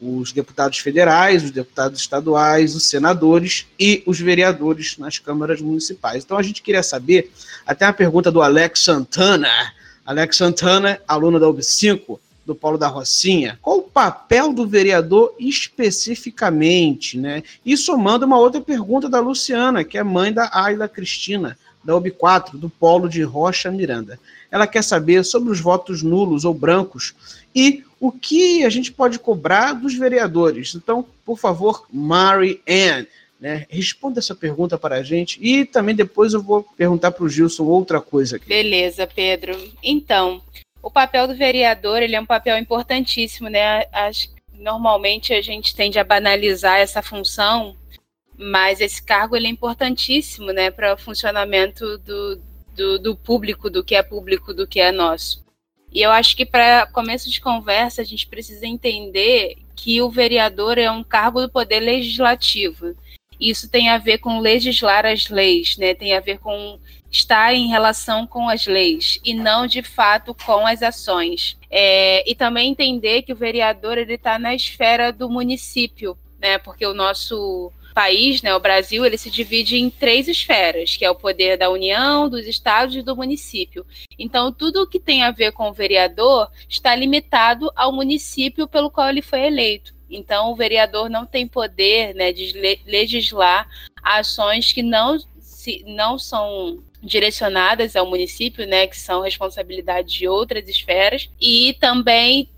os 0.00 0.32
deputados 0.32 0.78
federais, 0.78 1.44
os 1.44 1.50
deputados 1.50 2.00
estaduais, 2.00 2.74
os 2.74 2.84
senadores 2.86 3.66
e 3.78 4.02
os 4.06 4.20
vereadores 4.20 4.96
nas 4.98 5.18
câmaras 5.18 5.60
municipais. 5.60 6.24
Então 6.24 6.38
a 6.38 6.42
gente 6.42 6.62
queria 6.62 6.82
saber, 6.82 7.32
até 7.66 7.84
a 7.84 7.92
pergunta 7.92 8.30
do 8.30 8.40
Alex 8.40 8.84
Santana, 8.84 9.50
Alex 10.06 10.36
Santana, 10.36 11.00
aluno 11.06 11.38
da 11.38 11.46
UB5, 11.46 12.18
do 12.46 12.54
Paulo 12.54 12.78
da 12.78 12.88
Rocinha, 12.88 13.58
qual 13.60 13.78
o 13.78 13.82
papel 13.82 14.54
do 14.54 14.66
vereador 14.66 15.34
especificamente, 15.38 17.18
né? 17.18 17.42
E 17.64 17.76
somando 17.76 18.24
uma 18.24 18.38
outra 18.38 18.58
pergunta 18.58 19.06
da 19.06 19.20
Luciana, 19.20 19.84
que 19.84 19.98
é 19.98 20.02
mãe 20.02 20.32
da 20.32 20.50
Ayla 20.50 20.88
Cristina, 20.88 21.58
da 21.84 21.92
UB4, 21.92 22.52
do 22.54 22.70
Polo 22.70 23.06
de 23.06 23.22
Rocha 23.22 23.70
Miranda. 23.70 24.18
Ela 24.50 24.66
quer 24.66 24.82
saber 24.82 25.24
sobre 25.24 25.50
os 25.50 25.60
votos 25.60 26.02
nulos 26.02 26.46
ou 26.46 26.54
brancos 26.54 27.14
e 27.54 27.84
o 28.00 28.12
que 28.12 28.64
a 28.64 28.70
gente 28.70 28.92
pode 28.92 29.18
cobrar 29.18 29.72
dos 29.72 29.94
vereadores. 29.94 30.74
Então, 30.74 31.04
por 31.24 31.38
favor, 31.38 31.86
Mary 31.92 32.62
Ann, 32.68 33.06
né, 33.40 33.66
responda 33.68 34.18
essa 34.18 34.34
pergunta 34.34 34.76
para 34.76 34.96
a 34.96 35.02
gente 35.02 35.38
e 35.40 35.64
também 35.64 35.94
depois 35.94 36.32
eu 36.32 36.42
vou 36.42 36.62
perguntar 36.76 37.12
para 37.12 37.24
o 37.24 37.28
Gilson 37.28 37.64
outra 37.64 38.00
coisa. 38.00 38.36
Aqui. 38.36 38.46
Beleza, 38.46 39.06
Pedro. 39.06 39.56
Então, 39.82 40.42
o 40.82 40.90
papel 40.90 41.26
do 41.28 41.36
vereador 41.36 42.02
ele 42.02 42.16
é 42.16 42.20
um 42.20 42.26
papel 42.26 42.58
importantíssimo, 42.58 43.48
né? 43.48 43.84
Acho, 43.92 44.28
normalmente 44.54 45.32
a 45.32 45.42
gente 45.42 45.74
tende 45.74 45.98
a 45.98 46.04
banalizar 46.04 46.78
essa 46.78 47.02
função, 47.02 47.76
mas 48.36 48.80
esse 48.80 49.02
cargo 49.02 49.36
ele 49.36 49.46
é 49.46 49.50
importantíssimo, 49.50 50.52
né, 50.52 50.70
para 50.70 50.94
o 50.94 50.98
funcionamento 50.98 51.98
do, 51.98 52.40
do, 52.74 52.98
do 52.98 53.16
público, 53.16 53.68
do 53.70 53.84
que 53.84 53.94
é 53.94 54.02
público, 54.02 54.54
do 54.54 54.66
que 54.66 54.80
é 54.80 54.92
nosso. 54.92 55.47
E 55.92 56.02
eu 56.02 56.10
acho 56.10 56.36
que 56.36 56.44
para 56.44 56.86
começo 56.86 57.30
de 57.30 57.40
conversa 57.40 58.02
a 58.02 58.04
gente 58.04 58.26
precisa 58.26 58.66
entender 58.66 59.56
que 59.74 60.02
o 60.02 60.10
vereador 60.10 60.78
é 60.78 60.90
um 60.90 61.02
cargo 61.02 61.40
do 61.40 61.48
poder 61.48 61.80
legislativo. 61.80 62.94
Isso 63.40 63.68
tem 63.68 63.88
a 63.88 63.98
ver 63.98 64.18
com 64.18 64.40
legislar 64.40 65.06
as 65.06 65.28
leis, 65.28 65.76
né? 65.76 65.94
Tem 65.94 66.14
a 66.14 66.20
ver 66.20 66.38
com 66.38 66.78
estar 67.10 67.54
em 67.54 67.68
relação 67.68 68.26
com 68.26 68.48
as 68.48 68.66
leis 68.66 69.18
e 69.24 69.32
não 69.32 69.66
de 69.66 69.82
fato 69.82 70.34
com 70.34 70.66
as 70.66 70.82
ações. 70.82 71.56
É, 71.70 72.28
e 72.28 72.34
também 72.34 72.70
entender 72.70 73.22
que 73.22 73.32
o 73.32 73.36
vereador 73.36 73.96
ele 73.96 74.14
está 74.14 74.38
na 74.38 74.54
esfera 74.54 75.12
do 75.12 75.30
município, 75.30 76.18
né? 76.40 76.58
Porque 76.58 76.84
o 76.84 76.94
nosso 76.94 77.72
país, 77.94 78.42
né, 78.42 78.54
o 78.54 78.60
Brasil, 78.60 79.04
ele 79.04 79.18
se 79.18 79.30
divide 79.30 79.76
em 79.76 79.90
três 79.90 80.28
esferas, 80.28 80.96
que 80.96 81.04
é 81.04 81.10
o 81.10 81.14
poder 81.14 81.56
da 81.56 81.70
União, 81.70 82.28
dos 82.28 82.46
estados 82.46 82.94
e 82.94 83.02
do 83.02 83.16
município. 83.16 83.84
Então, 84.18 84.52
tudo 84.52 84.82
o 84.82 84.86
que 84.86 85.00
tem 85.00 85.22
a 85.22 85.30
ver 85.30 85.52
com 85.52 85.68
o 85.68 85.72
vereador 85.72 86.50
está 86.68 86.94
limitado 86.94 87.70
ao 87.74 87.92
município 87.92 88.68
pelo 88.68 88.90
qual 88.90 89.08
ele 89.08 89.22
foi 89.22 89.46
eleito. 89.46 89.94
Então, 90.10 90.50
o 90.50 90.56
vereador 90.56 91.10
não 91.10 91.26
tem 91.26 91.46
poder 91.46 92.14
né, 92.14 92.32
de 92.32 92.52
legislar 92.86 93.68
ações 94.02 94.72
que 94.72 94.82
não, 94.82 95.18
se, 95.58 95.82
não 95.88 96.16
são 96.16 96.78
direcionadas 97.02 97.96
ao 97.96 98.06
município, 98.06 98.64
né, 98.64 98.86
que 98.86 98.96
são 98.96 99.22
responsabilidade 99.22 100.16
de 100.16 100.28
outras 100.28 100.68
esferas, 100.68 101.28
e 101.40 101.76
também 101.80 102.48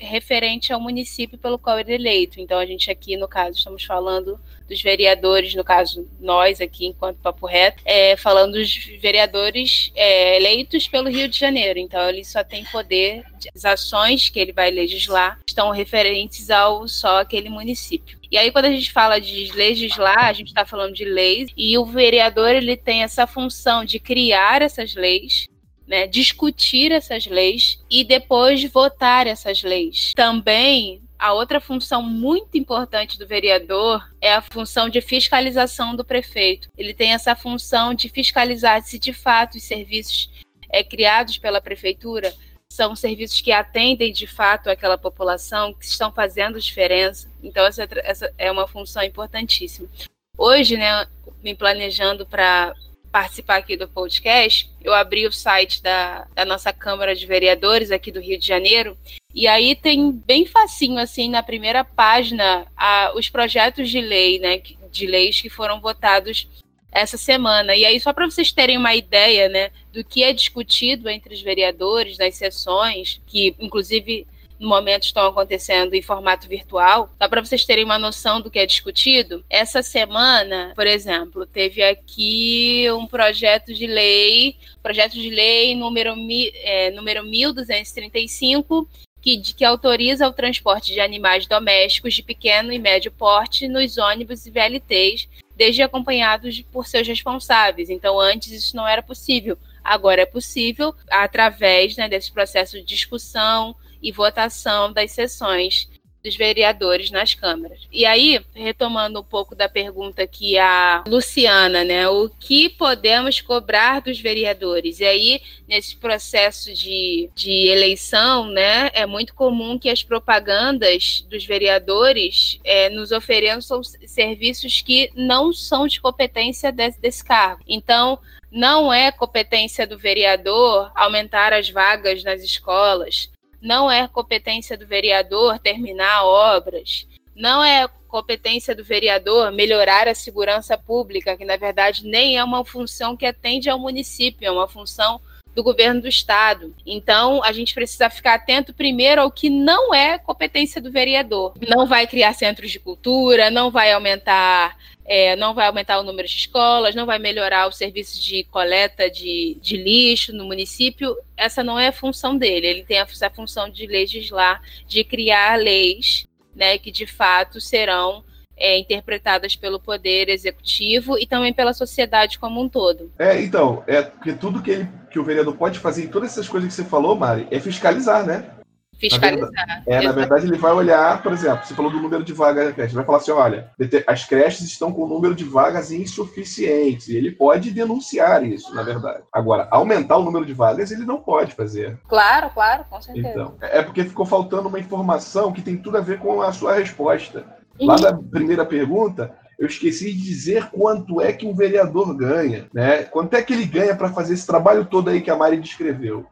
referente 0.00 0.72
ao 0.72 0.80
município 0.80 1.36
pelo 1.36 1.58
qual 1.58 1.78
ele 1.78 1.92
é 1.92 1.94
eleito. 1.96 2.40
Então, 2.40 2.58
a 2.58 2.64
gente 2.64 2.90
aqui, 2.90 3.14
no 3.14 3.28
caso, 3.28 3.58
estamos 3.58 3.84
falando 3.84 4.40
dos 4.66 4.80
vereadores, 4.80 5.54
no 5.54 5.62
caso, 5.62 6.08
nós 6.18 6.60
aqui, 6.60 6.86
enquanto 6.86 7.18
Papo 7.18 7.46
Reto, 7.46 7.82
é, 7.84 8.16
falando 8.16 8.54
dos 8.54 8.74
vereadores 9.00 9.92
é, 9.94 10.36
eleitos 10.36 10.88
pelo 10.88 11.10
Rio 11.10 11.28
de 11.28 11.38
Janeiro. 11.38 11.78
Então, 11.78 12.08
ele 12.08 12.24
só 12.24 12.42
tem 12.42 12.64
poder, 12.64 13.22
as 13.54 13.64
ações 13.66 14.30
que 14.30 14.40
ele 14.40 14.52
vai 14.52 14.70
legislar 14.70 15.38
estão 15.46 15.70
referentes 15.70 16.50
ao 16.50 16.88
só 16.88 17.20
aquele 17.20 17.50
município. 17.50 18.15
E 18.30 18.36
aí, 18.36 18.50
quando 18.50 18.66
a 18.66 18.70
gente 18.70 18.92
fala 18.92 19.20
de 19.20 19.52
legislar, 19.52 20.26
a 20.26 20.32
gente 20.32 20.48
está 20.48 20.64
falando 20.64 20.94
de 20.94 21.04
leis, 21.04 21.50
e 21.56 21.76
o 21.78 21.84
vereador 21.84 22.50
ele 22.50 22.76
tem 22.76 23.02
essa 23.02 23.26
função 23.26 23.84
de 23.84 23.98
criar 23.98 24.62
essas 24.62 24.94
leis, 24.94 25.46
né, 25.86 26.06
discutir 26.06 26.90
essas 26.90 27.26
leis 27.26 27.78
e 27.90 28.02
depois 28.02 28.62
votar 28.64 29.26
essas 29.26 29.62
leis. 29.62 30.12
Também 30.16 31.00
a 31.18 31.32
outra 31.32 31.60
função 31.60 32.02
muito 32.02 32.58
importante 32.58 33.18
do 33.18 33.26
vereador 33.26 34.06
é 34.20 34.34
a 34.34 34.42
função 34.42 34.88
de 34.88 35.00
fiscalização 35.00 35.96
do 35.96 36.04
prefeito. 36.04 36.68
Ele 36.76 36.92
tem 36.92 37.12
essa 37.12 37.34
função 37.34 37.94
de 37.94 38.08
fiscalizar 38.08 38.82
se 38.82 38.98
de 38.98 39.12
fato 39.12 39.56
os 39.56 39.64
serviços 39.64 40.30
é, 40.68 40.82
criados 40.82 41.38
pela 41.38 41.60
prefeitura 41.60 42.34
são 42.68 42.94
serviços 42.94 43.40
que 43.40 43.52
atendem 43.52 44.12
de 44.12 44.26
fato 44.26 44.68
aquela 44.68 44.98
população, 44.98 45.72
que 45.72 45.86
estão 45.86 46.12
fazendo 46.12 46.60
diferença. 46.60 47.30
Então, 47.46 47.64
essa, 47.64 47.88
essa 48.02 48.32
é 48.36 48.50
uma 48.50 48.66
função 48.66 49.02
importantíssima. 49.02 49.88
Hoje, 50.36 50.76
né, 50.76 51.06
me 51.42 51.54
planejando 51.54 52.26
para 52.26 52.74
participar 53.10 53.56
aqui 53.56 53.76
do 53.76 53.88
podcast, 53.88 54.70
eu 54.82 54.92
abri 54.92 55.26
o 55.26 55.32
site 55.32 55.82
da, 55.82 56.26
da 56.34 56.44
nossa 56.44 56.72
Câmara 56.72 57.14
de 57.14 57.24
Vereadores 57.24 57.90
aqui 57.90 58.12
do 58.12 58.20
Rio 58.20 58.38
de 58.38 58.46
Janeiro, 58.46 58.98
e 59.34 59.46
aí 59.46 59.74
tem 59.74 60.10
bem 60.10 60.44
facinho, 60.44 60.98
assim, 60.98 61.30
na 61.30 61.42
primeira 61.42 61.84
página, 61.84 62.66
a, 62.76 63.12
os 63.14 63.28
projetos 63.28 63.88
de 63.88 64.00
lei, 64.00 64.38
né, 64.38 64.60
de 64.90 65.06
leis 65.06 65.40
que 65.40 65.48
foram 65.48 65.80
votados 65.80 66.48
essa 66.90 67.16
semana. 67.16 67.74
E 67.76 67.84
aí, 67.84 68.00
só 68.00 68.12
para 68.12 68.28
vocês 68.28 68.52
terem 68.52 68.76
uma 68.76 68.94
ideia, 68.94 69.48
né, 69.48 69.70
do 69.92 70.04
que 70.04 70.22
é 70.22 70.32
discutido 70.32 71.08
entre 71.08 71.34
os 71.34 71.40
vereadores 71.40 72.18
nas 72.18 72.34
sessões, 72.34 73.20
que 73.26 73.54
inclusive 73.58 74.26
no 74.58 74.68
momento 74.68 75.04
estão 75.04 75.26
acontecendo 75.26 75.94
em 75.94 76.02
formato 76.02 76.48
virtual, 76.48 77.10
só 77.20 77.28
para 77.28 77.44
vocês 77.44 77.64
terem 77.64 77.84
uma 77.84 77.98
noção 77.98 78.40
do 78.40 78.50
que 78.50 78.58
é 78.58 78.66
discutido. 78.66 79.44
Essa 79.50 79.82
semana, 79.82 80.72
por 80.74 80.86
exemplo, 80.86 81.46
teve 81.46 81.82
aqui 81.82 82.86
um 82.90 83.06
projeto 83.06 83.74
de 83.74 83.86
lei, 83.86 84.56
projeto 84.82 85.14
de 85.14 85.28
lei 85.28 85.74
número, 85.74 86.14
é, 86.62 86.90
número 86.90 87.24
1235, 87.24 88.88
que, 89.20 89.38
que 89.38 89.64
autoriza 89.64 90.28
o 90.28 90.32
transporte 90.32 90.92
de 90.92 91.00
animais 91.00 91.46
domésticos 91.46 92.14
de 92.14 92.22
pequeno 92.22 92.72
e 92.72 92.78
médio 92.78 93.10
porte 93.10 93.66
nos 93.66 93.98
ônibus 93.98 94.46
e 94.46 94.50
VLTs, 94.50 95.28
desde 95.56 95.82
acompanhados 95.82 96.62
por 96.70 96.86
seus 96.86 97.08
responsáveis. 97.08 97.90
Então, 97.90 98.20
antes 98.20 98.52
isso 98.52 98.76
não 98.76 98.86
era 98.86 99.02
possível. 99.02 99.58
Agora 99.82 100.22
é 100.22 100.26
possível 100.26 100.94
através 101.10 101.96
né, 101.96 102.08
desse 102.08 102.30
processo 102.30 102.76
de 102.78 102.84
discussão, 102.84 103.74
e 104.02 104.12
votação 104.12 104.92
das 104.92 105.12
sessões 105.12 105.88
dos 106.26 106.34
vereadores 106.34 107.12
nas 107.12 107.34
câmaras. 107.34 107.86
E 107.92 108.04
aí, 108.04 108.40
retomando 108.52 109.20
um 109.20 109.22
pouco 109.22 109.54
da 109.54 109.68
pergunta 109.68 110.26
que 110.26 110.58
a 110.58 111.04
Luciana, 111.06 111.84
né, 111.84 112.08
o 112.08 112.28
que 112.28 112.68
podemos 112.68 113.40
cobrar 113.40 114.00
dos 114.00 114.18
vereadores? 114.18 114.98
E 114.98 115.04
aí, 115.04 115.40
nesse 115.68 115.94
processo 115.94 116.74
de, 116.74 117.30
de 117.32 117.68
eleição, 117.68 118.48
né, 118.48 118.90
é 118.92 119.06
muito 119.06 119.34
comum 119.34 119.78
que 119.78 119.88
as 119.88 120.02
propagandas 120.02 121.24
dos 121.30 121.46
vereadores 121.46 122.58
é, 122.64 122.90
nos 122.90 123.12
ofereçam 123.12 123.80
serviços 123.84 124.82
que 124.82 125.12
não 125.14 125.52
são 125.52 125.86
de 125.86 126.00
competência 126.00 126.72
desse, 126.72 127.00
desse 127.00 127.24
cargo. 127.24 127.62
Então, 127.68 128.18
não 128.50 128.92
é 128.92 129.12
competência 129.12 129.86
do 129.86 129.96
vereador 129.96 130.90
aumentar 130.94 131.52
as 131.52 131.70
vagas 131.70 132.24
nas 132.24 132.42
escolas, 132.42 133.30
não 133.60 133.90
é 133.90 134.06
competência 134.08 134.76
do 134.76 134.86
vereador 134.86 135.58
terminar 135.58 136.24
obras, 136.24 137.06
não 137.34 137.62
é 137.62 137.88
competência 138.08 138.74
do 138.74 138.84
vereador 138.84 139.52
melhorar 139.52 140.08
a 140.08 140.14
segurança 140.14 140.78
pública, 140.78 141.36
que 141.36 141.44
na 141.44 141.56
verdade 141.56 142.06
nem 142.06 142.38
é 142.38 142.44
uma 142.44 142.64
função 142.64 143.16
que 143.16 143.26
atende 143.26 143.68
ao 143.68 143.78
município, 143.78 144.46
é 144.46 144.50
uma 144.50 144.68
função 144.68 145.20
do 145.54 145.62
governo 145.62 146.02
do 146.02 146.08
estado. 146.08 146.74
Então, 146.84 147.42
a 147.42 147.50
gente 147.50 147.74
precisa 147.74 148.10
ficar 148.10 148.34
atento 148.34 148.74
primeiro 148.74 149.22
ao 149.22 149.30
que 149.30 149.48
não 149.48 149.92
é 149.94 150.18
competência 150.18 150.82
do 150.82 150.92
vereador. 150.92 151.54
Não 151.66 151.86
vai 151.86 152.06
criar 152.06 152.34
centros 152.34 152.70
de 152.70 152.78
cultura, 152.78 153.50
não 153.50 153.70
vai 153.70 153.90
aumentar 153.90 154.76
é, 155.06 155.36
não 155.36 155.54
vai 155.54 155.66
aumentar 155.66 155.98
o 155.98 156.02
número 156.02 156.26
de 156.26 156.36
escolas, 156.36 156.94
não 156.94 157.06
vai 157.06 157.18
melhorar 157.18 157.68
o 157.68 157.72
serviço 157.72 158.20
de 158.20 158.44
coleta 158.44 159.08
de, 159.08 159.56
de 159.60 159.76
lixo 159.76 160.32
no 160.32 160.44
município. 160.44 161.16
Essa 161.36 161.62
não 161.62 161.78
é 161.78 161.88
a 161.88 161.92
função 161.92 162.36
dele. 162.36 162.66
Ele 162.66 162.84
tem 162.84 162.98
essa 162.98 163.30
função 163.30 163.70
de 163.70 163.86
legislar, 163.86 164.60
de 164.86 165.04
criar 165.04 165.58
leis 165.58 166.26
né, 166.56 166.78
que 166.78 166.90
de 166.90 167.06
fato 167.06 167.60
serão 167.60 168.24
é, 168.56 168.78
interpretadas 168.78 169.54
pelo 169.54 169.78
poder 169.78 170.30
executivo 170.30 171.18
e 171.18 171.26
também 171.26 171.52
pela 171.52 171.74
sociedade 171.74 172.38
como 172.38 172.60
um 172.60 172.68
todo. 172.68 173.12
É, 173.18 173.40
então, 173.42 173.84
é 173.86 174.00
porque 174.00 174.32
tudo 174.32 174.62
que, 174.62 174.70
ele, 174.70 174.88
que 175.10 175.18
o 175.18 175.24
vereador 175.24 175.54
pode 175.56 175.78
fazer, 175.78 176.08
todas 176.08 176.32
essas 176.32 176.48
coisas 176.48 176.68
que 176.68 176.74
você 176.74 176.88
falou, 176.88 177.14
Mari, 177.14 177.46
é 177.50 177.60
fiscalizar, 177.60 178.24
né? 178.26 178.55
Fiscalizar. 178.98 179.50
Na 179.50 179.56
verdade, 179.56 179.82
é, 179.86 180.00
na 180.02 180.12
verdade, 180.12 180.46
ele 180.46 180.56
vai 180.56 180.72
olhar, 180.72 181.22
por 181.22 181.32
exemplo, 181.32 181.64
você 181.64 181.74
falou 181.74 181.90
do 181.90 182.00
número 182.00 182.24
de 182.24 182.32
vagas 182.32 182.66
da 182.66 182.72
creche, 182.72 182.90
ele 182.90 182.96
vai 182.96 183.04
falar 183.04 183.18
assim: 183.18 183.30
olha, 183.30 183.70
as 184.06 184.24
creches 184.24 184.62
estão 184.62 184.92
com 184.92 185.04
o 185.04 185.08
número 185.08 185.34
de 185.34 185.44
vagas 185.44 185.92
insuficientes. 185.92 187.08
E 187.08 187.16
ele 187.16 187.30
pode 187.30 187.70
denunciar 187.70 188.44
isso, 188.44 188.74
na 188.74 188.82
verdade. 188.82 189.22
Agora, 189.32 189.68
aumentar 189.70 190.16
o 190.16 190.24
número 190.24 190.46
de 190.46 190.54
vagas, 190.54 190.90
ele 190.90 191.04
não 191.04 191.18
pode 191.18 191.54
fazer. 191.54 191.98
Claro, 192.08 192.50
claro, 192.50 192.84
com 192.88 193.00
certeza. 193.00 193.28
Então, 193.28 193.54
é 193.60 193.82
porque 193.82 194.04
ficou 194.04 194.24
faltando 194.24 194.68
uma 194.68 194.80
informação 194.80 195.52
que 195.52 195.62
tem 195.62 195.76
tudo 195.76 195.98
a 195.98 196.00
ver 196.00 196.18
com 196.18 196.40
a 196.40 196.52
sua 196.52 196.74
resposta. 196.74 197.44
Lá 197.78 197.96
na 197.98 198.14
primeira 198.14 198.64
pergunta, 198.64 199.34
eu 199.58 199.66
esqueci 199.66 200.12
de 200.12 200.22
dizer 200.22 200.70
quanto 200.70 201.20
é 201.20 201.32
que 201.32 201.46
um 201.46 201.54
vereador 201.54 202.14
ganha, 202.14 202.66
né? 202.72 203.04
Quanto 203.04 203.34
é 203.34 203.42
que 203.42 203.52
ele 203.52 203.66
ganha 203.66 203.94
para 203.94 204.10
fazer 204.10 204.34
esse 204.34 204.46
trabalho 204.46 204.84
todo 204.84 205.10
aí 205.10 205.20
que 205.20 205.30
a 205.30 205.36
Mari 205.36 205.58
descreveu? 205.58 206.26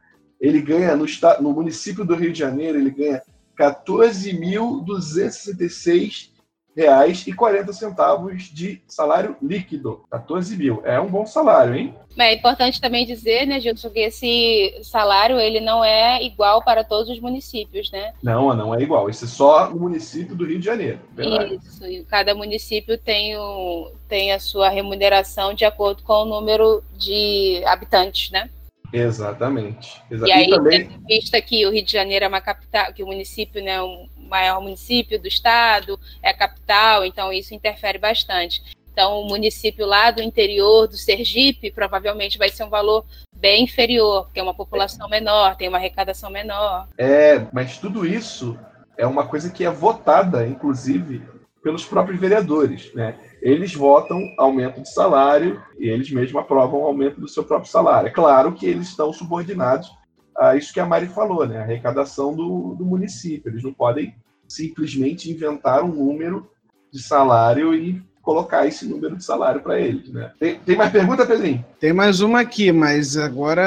Ele 0.45 0.61
ganha 0.61 0.95
no, 0.95 1.07
estado, 1.07 1.43
no 1.43 1.53
município 1.53 2.05
do 2.05 2.15
Rio 2.15 2.33
de 2.33 2.39
Janeiro, 2.39 2.79
ele 2.79 2.91
ganha 2.91 3.23
14.266 3.59 6.35
reais 6.77 7.25
e 7.27 7.33
40 7.33 7.73
centavos 7.73 8.51
de 8.53 8.83
salário 8.87 9.35
líquido. 9.41 10.05
14 10.11 10.55
mil. 10.57 10.83
É 10.85 11.01
um 11.01 11.07
bom 11.07 11.25
salário, 11.25 11.75
hein? 11.75 11.95
É 12.19 12.35
importante 12.35 12.79
também 12.81 13.07
dizer, 13.07 13.47
né, 13.47 13.61
Gilson, 13.61 13.91
que 13.91 14.01
esse 14.01 14.77
salário 14.83 15.39
ele 15.39 15.61
não 15.61 15.85
é 15.85 16.21
igual 16.23 16.63
para 16.63 16.85
todos 16.85 17.09
os 17.09 17.21
municípios, 17.21 17.91
né? 17.91 18.13
Não, 18.23 18.55
não 18.55 18.75
é 18.75 18.83
igual. 18.83 19.09
Isso 19.09 19.25
é 19.25 19.29
só 19.29 19.71
no 19.71 19.81
município 19.81 20.35
do 20.35 20.45
Rio 20.45 20.59
de 20.59 20.67
Janeiro. 20.67 21.01
Verdade. 21.13 21.59
Isso. 21.65 21.87
E 21.87 22.05
cada 22.05 22.35
município 22.35 22.99
tem, 22.99 23.35
o, 23.37 23.91
tem 24.09 24.33
a 24.33 24.39
sua 24.39 24.69
remuneração 24.69 25.55
de 25.55 25.65
acordo 25.65 26.03
com 26.03 26.23
o 26.23 26.27
número 26.27 26.85
de 26.99 27.63
habitantes, 27.65 28.31
né? 28.31 28.51
Exatamente. 28.95 30.01
Exa 30.11 30.27
e 30.29 30.33
aí, 30.33 30.49
também... 30.49 30.89
vista 31.07 31.41
que 31.43 31.67
o 31.67 31.71
Rio 31.71 31.85
de 31.85 31.93
Janeiro 31.93 32.25
é 32.25 32.29
uma 32.29 32.41
capital, 32.41 32.93
que 32.93 33.03
o 33.03 33.07
município, 33.07 33.63
né, 33.63 33.81
o 33.83 34.07
maior 34.29 34.61
município 34.61 35.21
do 35.21 35.27
estado, 35.27 35.99
é 36.23 36.31
a 36.31 36.35
capital, 36.35 37.05
então 37.05 37.33
isso 37.33 37.55
interfere 37.55 37.99
bastante. 37.99 38.63
Então, 38.93 39.21
o 39.21 39.29
município 39.29 39.85
lá 39.85 40.13
do 40.13 40.23
interior 40.23 40.87
do 40.87 40.97
Sergipe 40.97 41.73
provavelmente 41.73 42.39
vai 42.39 42.49
ser 42.49 42.63
um 42.63 42.71
valor 42.71 43.05
bem 43.35 43.65
inferior, 43.65 44.27
porque 44.27 44.39
é 44.39 44.43
uma 44.43 44.55
população 44.55 45.09
menor, 45.09 45.57
tem 45.57 45.69
uma 45.69 45.79
arrecadação 45.79 46.31
menor. 46.31 46.87
É, 46.97 47.45
mas 47.53 47.77
tudo 47.79 48.07
isso 48.07 48.57
é 48.97 49.05
uma 49.05 49.27
coisa 49.27 49.51
que 49.51 49.65
é 49.65 49.71
votada, 49.71 50.47
inclusive, 50.47 51.23
pelos 51.61 51.85
próprios 51.85 52.21
vereadores, 52.21 52.95
né? 52.95 53.17
Eles 53.45 53.75
votam 53.75 54.19
aumento 54.39 54.81
de 54.81 54.91
salário 54.91 55.63
e 55.79 55.87
eles 55.87 56.11
mesmos 56.11 56.43
aprovam 56.43 56.81
o 56.81 56.87
aumento 56.87 57.21
do 57.21 57.29
seu 57.29 57.45
próprio 57.45 57.71
salário. 57.71 58.09
É 58.09 58.11
claro 58.11 58.55
que 58.55 58.65
eles 58.65 58.89
estão 58.89 59.13
subordinados 59.13 59.95
a 60.35 60.57
isso 60.57 60.73
que 60.73 60.81
a 60.81 60.87
Mari 60.87 61.09
falou, 61.09 61.47
né? 61.47 61.59
A 61.59 61.63
arrecadação 61.63 62.35
do, 62.35 62.75
do 62.75 62.87
município. 62.87 63.51
Eles 63.51 63.63
não 63.63 63.75
podem 63.75 64.17
simplesmente 64.49 65.31
inventar 65.31 65.85
um 65.85 65.95
número 65.95 66.51
de 66.91 67.03
salário 67.03 67.75
e 67.75 68.03
colocar 68.25 68.67
esse 68.67 68.87
número 68.87 69.17
de 69.17 69.23
salário 69.23 69.61
para 69.61 69.79
eles, 69.79 70.09
né? 70.09 70.31
Tem, 70.41 70.59
tem, 70.59 70.77
mais 70.77 70.91
pergunta, 70.91 71.27
Pedrinho? 71.27 71.65
Tem 71.79 71.93
mais 71.93 72.21
uma 72.21 72.41
aqui, 72.41 72.73
mas 72.73 73.19
agora 73.19 73.63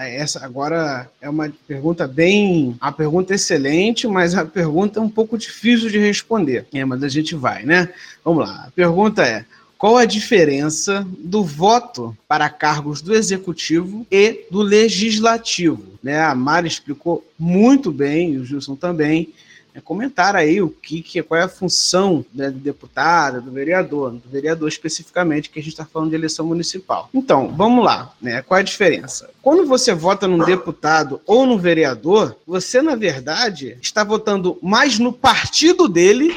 essa 0.00 0.44
agora 0.44 1.08
é 1.20 1.30
uma 1.30 1.50
pergunta 1.66 2.08
bem, 2.08 2.76
a 2.80 2.90
pergunta 2.90 3.32
excelente, 3.32 4.08
mas 4.08 4.34
a 4.34 4.44
pergunta 4.44 4.98
é 4.98 5.02
um 5.02 5.08
pouco 5.08 5.38
difícil 5.38 5.88
de 5.88 5.98
responder. 5.98 6.66
É, 6.74 6.84
mas 6.84 7.04
a 7.04 7.08
gente 7.08 7.36
vai, 7.36 7.62
né? 7.62 7.88
Vamos 8.24 8.48
lá. 8.48 8.64
A 8.66 8.70
pergunta 8.72 9.22
é: 9.22 9.44
qual 9.78 9.96
a 9.96 10.04
diferença 10.04 11.06
do 11.18 11.44
voto 11.44 12.16
para 12.26 12.50
cargos 12.50 13.00
do 13.00 13.14
executivo 13.14 14.04
e 14.10 14.44
do 14.50 14.60
legislativo? 14.60 15.84
Né? 16.02 16.20
A 16.20 16.34
Mari 16.34 16.66
explicou 16.66 17.24
muito 17.38 17.92
bem, 17.92 18.32
e 18.32 18.38
o 18.38 18.44
Gilson 18.44 18.74
também, 18.74 19.32
é, 19.74 19.80
comentar 19.80 20.36
aí 20.36 20.62
o 20.62 20.68
que, 20.68 21.02
que 21.02 21.20
qual 21.20 21.40
é 21.40 21.42
a 21.42 21.48
função 21.48 22.24
né, 22.32 22.48
do 22.48 22.58
deputado, 22.58 23.42
do 23.42 23.50
vereador, 23.50 24.12
do 24.12 24.28
vereador 24.28 24.68
especificamente, 24.68 25.50
que 25.50 25.58
a 25.58 25.62
gente 25.62 25.72
está 25.72 25.84
falando 25.84 26.10
de 26.10 26.14
eleição 26.14 26.46
municipal. 26.46 27.10
Então, 27.12 27.52
vamos 27.56 27.84
lá, 27.84 28.14
né? 28.22 28.40
Qual 28.42 28.56
é 28.56 28.60
a 28.60 28.64
diferença? 28.64 29.28
Quando 29.42 29.66
você 29.66 29.92
vota 29.92 30.28
num 30.28 30.44
deputado 30.44 31.20
ou 31.26 31.44
no 31.44 31.58
vereador, 31.58 32.36
você, 32.46 32.80
na 32.80 32.94
verdade, 32.94 33.76
está 33.82 34.04
votando 34.04 34.56
mais 34.62 35.00
no 35.00 35.12
partido 35.12 35.88
dele 35.88 36.36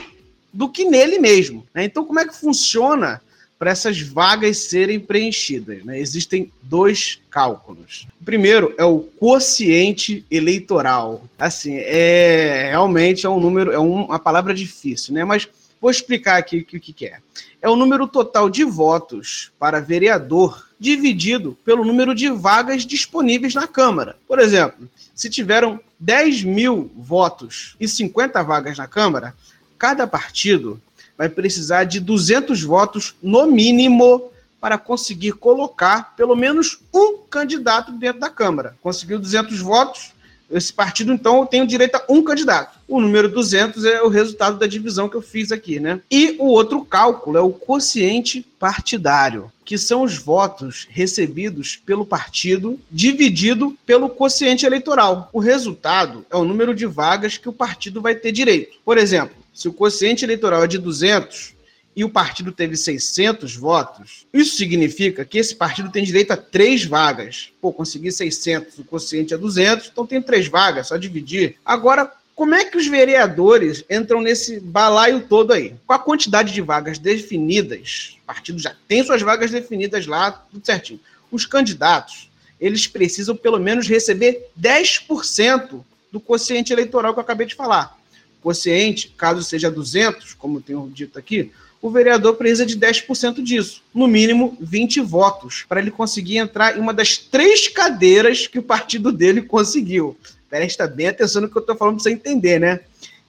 do 0.51 0.67
que 0.67 0.85
nele 0.85 1.19
mesmo. 1.19 1.63
Né? 1.73 1.83
Então, 1.83 2.03
como 2.03 2.19
é 2.19 2.25
que 2.25 2.35
funciona 2.35 3.21
para 3.57 3.71
essas 3.71 3.99
vagas 3.99 4.57
serem 4.57 4.99
preenchidas. 4.99 5.83
Né? 5.83 5.99
Existem 5.99 6.51
dois 6.61 7.19
cálculos. 7.29 8.07
O 8.21 8.25
primeiro 8.25 8.73
é 8.77 8.85
o 8.85 8.99
quociente 8.99 10.25
eleitoral. 10.29 11.23
Assim, 11.37 11.75
é 11.75 12.67
realmente 12.69 13.25
é 13.25 13.29
um 13.29 13.39
número, 13.39 13.71
é 13.71 13.79
uma 13.79 14.19
palavra 14.19 14.53
difícil, 14.53 15.13
né? 15.13 15.23
Mas 15.23 15.47
vou 15.81 15.89
explicar 15.89 16.37
aqui 16.37 16.59
o 16.59 16.65
que, 16.65 16.79
que 16.79 17.05
é. 17.05 17.17
É 17.61 17.69
o 17.69 17.75
número 17.75 18.07
total 18.07 18.49
de 18.49 18.63
votos 18.63 19.51
para 19.57 19.79
vereador 19.79 20.67
dividido 20.79 21.57
pelo 21.65 21.83
número 21.83 22.13
de 22.13 22.29
vagas 22.29 22.85
disponíveis 22.85 23.55
na 23.55 23.67
Câmara. 23.67 24.15
Por 24.27 24.39
exemplo, 24.39 24.87
se 25.15 25.29
tiveram 25.29 25.79
10 25.99 26.43
mil 26.43 26.91
votos 26.95 27.75
e 27.79 27.87
50 27.87 28.43
vagas 28.43 28.77
na 28.77 28.87
Câmara, 28.87 29.33
cada 29.77 30.05
partido 30.05 30.79
vai 31.17 31.27
precisar 31.27 31.83
de 31.85 31.99
200 31.99 32.61
votos 32.63 33.15
no 33.21 33.47
mínimo 33.47 34.31
para 34.59 34.77
conseguir 34.77 35.33
colocar 35.33 36.15
pelo 36.15 36.35
menos 36.35 36.79
um 36.93 37.17
candidato 37.29 37.91
dentro 37.91 38.19
da 38.19 38.29
Câmara. 38.29 38.75
Conseguiu 38.81 39.19
200 39.19 39.59
votos, 39.59 40.11
esse 40.49 40.71
partido, 40.71 41.11
então, 41.11 41.45
tem 41.45 41.61
o 41.61 41.67
direito 41.67 41.95
a 41.95 42.03
um 42.07 42.23
candidato. 42.23 42.79
O 42.87 43.01
número 43.01 43.27
200 43.27 43.83
é 43.83 44.01
o 44.01 44.07
resultado 44.07 44.57
da 44.57 44.65
divisão 44.65 45.09
que 45.09 45.15
eu 45.15 45.21
fiz 45.21 45.51
aqui, 45.51 45.79
né? 45.79 45.99
E 46.09 46.37
o 46.39 46.45
outro 46.45 46.85
cálculo 46.85 47.37
é 47.37 47.41
o 47.41 47.51
quociente 47.51 48.45
partidário, 48.57 49.51
que 49.65 49.77
são 49.77 50.03
os 50.03 50.17
votos 50.17 50.87
recebidos 50.89 51.75
pelo 51.75 52.05
partido 52.05 52.79
dividido 52.89 53.77
pelo 53.85 54.09
quociente 54.09 54.65
eleitoral. 54.65 55.29
O 55.33 55.39
resultado 55.39 56.25
é 56.31 56.37
o 56.37 56.45
número 56.45 56.73
de 56.73 56.85
vagas 56.85 57.37
que 57.37 57.49
o 57.49 57.53
partido 57.53 57.99
vai 57.99 58.15
ter 58.15 58.31
direito. 58.31 58.77
Por 58.85 58.97
exemplo, 58.97 59.35
se 59.57 59.67
o 59.67 59.73
quociente 59.73 60.23
eleitoral 60.23 60.63
é 60.63 60.67
de 60.67 60.77
200, 60.77 61.55
e 61.95 62.03
o 62.03 62.09
partido 62.11 62.51
teve 62.51 62.77
600 62.77 63.55
votos, 63.55 64.27
isso 64.31 64.55
significa 64.55 65.25
que 65.25 65.39
esse 65.39 65.55
partido 65.55 65.89
tem 65.89 66.03
direito 66.03 66.29
a 66.29 66.37
três 66.37 66.85
vagas. 66.85 67.51
Pô, 67.59 67.73
consegui 67.73 68.11
600, 68.11 68.77
o 68.77 68.83
quociente 68.83 69.33
é 69.33 69.37
200, 69.37 69.87
então 69.87 70.05
tem 70.05 70.21
três 70.21 70.47
vagas, 70.47 70.89
só 70.89 70.95
dividir. 70.95 71.55
Agora, 71.65 72.13
como 72.35 72.53
é 72.53 72.65
que 72.65 72.77
os 72.77 72.85
vereadores 72.85 73.83
entram 73.89 74.21
nesse 74.21 74.59
balaio 74.59 75.21
todo 75.21 75.53
aí? 75.53 75.73
Com 75.87 75.93
a 75.93 75.97
quantidade 75.97 76.53
de 76.53 76.61
vagas 76.61 76.99
definidas, 76.99 78.15
o 78.21 78.27
partido 78.27 78.59
já 78.59 78.75
tem 78.87 79.03
suas 79.03 79.23
vagas 79.23 79.49
definidas 79.49 80.05
lá, 80.05 80.29
tudo 80.29 80.63
certinho. 80.63 80.99
Os 81.31 81.47
candidatos, 81.47 82.29
eles 82.61 82.85
precisam 82.85 83.35
pelo 83.35 83.59
menos 83.59 83.87
receber 83.87 84.45
10% 84.61 85.83
do 86.11 86.19
quociente 86.19 86.71
eleitoral 86.71 87.11
que 87.11 87.19
eu 87.19 87.23
acabei 87.23 87.47
de 87.47 87.55
falar. 87.55 87.97
Quociente, 88.41 89.13
caso 89.17 89.43
seja 89.43 89.69
200, 89.69 90.33
como 90.33 90.61
tenho 90.61 90.89
dito 90.93 91.17
aqui, 91.17 91.51
o 91.81 91.89
vereador 91.89 92.35
precisa 92.35 92.65
de 92.65 92.77
10% 92.77 93.41
disso, 93.43 93.83
no 93.93 94.07
mínimo 94.07 94.57
20 94.59 95.01
votos, 95.01 95.65
para 95.67 95.79
ele 95.79 95.91
conseguir 95.91 96.37
entrar 96.37 96.77
em 96.77 96.81
uma 96.81 96.93
das 96.93 97.17
três 97.17 97.67
cadeiras 97.67 98.47
que 98.47 98.59
o 98.59 98.63
partido 98.63 99.11
dele 99.11 99.41
conseguiu. 99.41 100.17
Presta 100.49 100.87
bem 100.87 101.07
atenção 101.07 101.41
no 101.41 101.49
que 101.49 101.57
eu 101.57 101.61
estou 101.61 101.75
falando 101.75 101.95
para 101.95 102.03
você 102.03 102.11
entender, 102.11 102.59
né? 102.59 102.79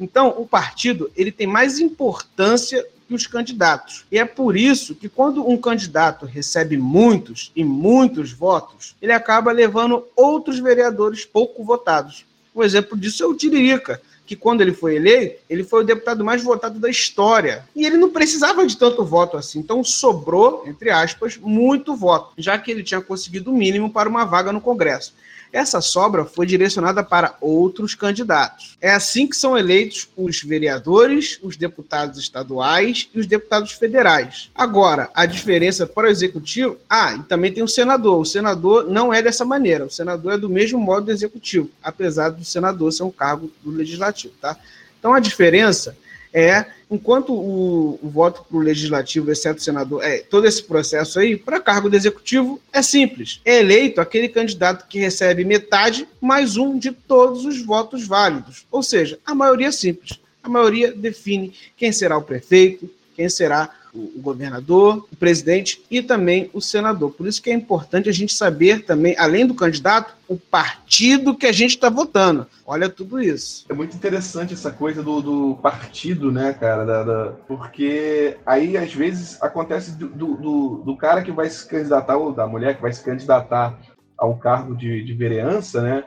Então, 0.01 0.35
o 0.39 0.47
partido 0.47 1.11
ele 1.17 1.33
tem 1.33 1.47
mais 1.47 1.79
importância 1.79 2.87
que 3.07 3.15
os 3.15 3.27
candidatos. 3.27 4.05
E 4.13 4.19
é 4.19 4.25
por 4.25 4.57
isso 4.57 4.95
que 4.95 5.09
quando 5.09 5.49
um 5.49 5.57
candidato 5.57 6.27
recebe 6.27 6.77
muitos 6.77 7.51
e 7.57 7.65
muitos 7.65 8.33
votos, 8.33 8.95
ele 9.01 9.13
acaba 9.13 9.51
levando 9.51 10.05
outros 10.15 10.59
vereadores 10.59 11.25
pouco 11.25 11.65
votados. 11.65 12.25
Um 12.55 12.63
exemplo 12.63 12.97
disso 12.97 13.23
é 13.23 13.27
o 13.27 13.35
Tiririca, 13.35 14.01
que 14.29 14.37
quando 14.37 14.61
ele 14.61 14.75
foi 14.75 14.97
eleito, 14.97 15.41
ele 15.49 15.65
foi 15.65 15.81
o 15.81 15.87
deputado 15.87 16.23
mais 16.23 16.43
votado 16.43 16.79
da 16.79 16.91
história. 16.91 17.65
E 17.75 17.87
ele 17.87 17.97
não 17.97 18.11
precisava 18.11 18.67
de 18.67 18.77
tanto 18.77 19.03
voto 19.03 19.39
assim. 19.39 19.59
Então 19.59 19.83
sobrou, 19.83 20.65
entre 20.67 20.91
aspas, 20.91 21.39
muito 21.39 21.97
voto, 21.97 22.35
já 22.37 22.59
que 22.59 22.71
ele 22.71 22.83
tinha 22.83 23.01
conseguido 23.01 23.51
o 23.51 23.57
mínimo 23.57 23.91
para 23.91 24.07
uma 24.07 24.27
vaga 24.27 24.53
no 24.53 24.61
Congresso. 24.61 25.15
Essa 25.53 25.81
sobra 25.81 26.25
foi 26.25 26.47
direcionada 26.47 27.03
para 27.03 27.37
outros 27.41 27.95
candidatos. 27.95 28.77
É 28.81 28.91
assim 28.91 29.27
que 29.27 29.37
são 29.37 29.57
eleitos 29.57 30.09
os 30.17 30.43
vereadores, 30.43 31.39
os 31.43 31.57
deputados 31.57 32.19
estaduais 32.19 33.09
e 33.15 33.21
os 33.21 33.27
deputados 33.27 33.73
federais. 33.73 34.51
Agora, 34.55 35.11
a 35.15 35.27
diferença 35.27 35.87
para 35.87 36.07
o 36.07 36.11
executivo. 36.11 36.77
Ah, 36.89 37.15
e 37.15 37.23
também 37.23 37.53
tem 37.53 37.63
o 37.63 37.69
senador. 37.69 38.21
O 38.21 38.25
senador 38.25 38.89
não 38.89 39.13
é 39.13 39.23
dessa 39.23 39.45
maneira. 39.45 39.87
O 39.87 39.91
senador 39.91 40.35
é 40.35 40.39
do 40.39 40.49
mesmo 40.49 40.79
modo 40.79 41.07
do 41.07 41.13
executivo, 41.13 41.71
apesar 41.83 42.31
do 42.31 42.45
senador 42.45 42.93
ser 42.93 43.03
um 43.03 43.11
cargo 43.11 43.51
do 43.63 43.71
legislativo, 43.71 44.35
tá? 44.41 44.57
Então 44.99 45.15
a 45.15 45.21
diferença 45.21 45.97
é, 46.33 46.67
enquanto 46.91 47.33
o, 47.33 47.99
o 48.03 48.09
voto 48.09 48.45
para 48.49 48.57
o 48.57 48.61
legislativo, 48.61 49.31
exceto 49.31 49.61
o 49.61 49.65
senador, 49.65 50.03
é 50.03 50.19
todo 50.19 50.47
esse 50.47 50.63
processo 50.63 51.19
aí, 51.19 51.37
para 51.37 51.61
cargo 51.61 51.89
do 51.89 51.97
executivo, 51.97 52.61
é 52.73 52.83
simples. 52.83 53.41
É 53.45 53.61
eleito 53.61 54.01
aquele 54.01 54.29
candidato 54.29 54.87
que 54.89 54.99
recebe 54.99 55.45
metade 55.45 56.07
mais 56.21 56.57
um 56.57 56.79
de 56.79 56.93
todos 56.93 57.45
os 57.45 57.63
votos 57.63 58.07
válidos. 58.07 58.67
Ou 58.71 58.83
seja, 58.83 59.19
a 59.25 59.35
maioria 59.35 59.69
é 59.69 59.73
simples. 59.73 60.21
A 60.43 60.49
maioria 60.49 60.93
define 60.93 61.53
quem 61.77 61.93
será 61.93 62.17
o 62.17 62.23
prefeito, 62.23 62.89
quem 63.15 63.29
será 63.29 63.71
o, 63.99 64.21
governador, 64.21 65.07
o 65.11 65.17
presidente 65.17 65.83
e 65.91 66.03
também 66.03 66.51
o 66.53 66.61
senador. 66.61 67.11
Por 67.11 67.27
isso 67.27 67.43
que 67.43 67.51
é 67.51 67.55
importante 67.55 68.09
a 68.09 68.13
gente 68.13 68.33
saber 68.33 68.85
também, 68.85 69.17
além 69.19 69.47
do 69.47 69.55
candidato, 69.55 70.15
o 70.29 70.37
partido 70.37 71.35
que 71.35 71.47
a 71.47 71.53
gente 71.53 71.71
está 71.71 71.89
votando. 71.89 72.47
Olha 72.67 72.89
tudo 72.89 73.21
isso. 73.21 73.65
É 73.69 73.73
muito 73.73 73.97
interessante 73.97 74.55
essa 74.55 74.71
coisa 74.71 75.03
do, 75.03 75.21
do 75.21 75.57
partido, 75.57 76.31
né, 76.31 76.53
cara? 76.53 76.85
Da, 76.85 77.03
da, 77.03 77.33
porque 77.47 78.37
aí, 78.45 78.77
às 78.77 78.93
vezes, 78.93 79.43
acontece 79.43 79.93
do, 79.93 80.09
do, 80.09 80.83
do, 80.85 80.97
cara 80.97 81.23
que 81.23 81.33
vai 81.33 81.49
se 81.49 81.67
candidatar, 81.67 82.17
ou 82.17 82.33
da 82.33 82.47
mulher 82.47 82.77
que 82.77 82.83
vai 82.83 82.93
se 82.93 83.03
candidatar 83.03 83.79
ao 84.17 84.37
cargo 84.37 84.77
de, 84.77 85.03
de 85.03 85.15
vereança, 85.15 85.81
né? 85.81 86.05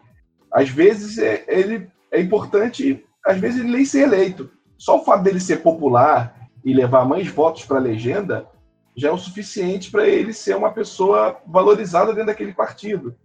Às 0.52 0.70
vezes 0.70 1.18
é, 1.18 1.46
ele 1.48 1.90
é 2.12 2.20
importante, 2.20 3.04
às 3.26 3.40
vezes 3.40 3.62
ele 3.62 3.72
nem 3.72 3.86
ser 3.86 4.02
eleito. 4.02 4.50
Só 4.78 5.00
o 5.00 5.06
fato 5.06 5.24
dele 5.24 5.40
ser 5.40 5.58
popular, 5.58 6.41
e 6.63 6.74
levar 6.74 7.06
mais 7.06 7.28
votos 7.28 7.65
para 7.65 7.78
a 7.78 7.82
legenda, 7.82 8.47
já 8.95 9.10
é 9.10 9.12
o 9.12 9.17
suficiente 9.17 9.89
para 9.89 10.08
ele 10.08 10.34
ser 10.34 10.56
uma 10.56 10.71
pessoa 10.71 11.38
valorizada 11.47 12.12
dentro 12.12 12.28
daquele 12.28 12.54
partido. 12.54 13.15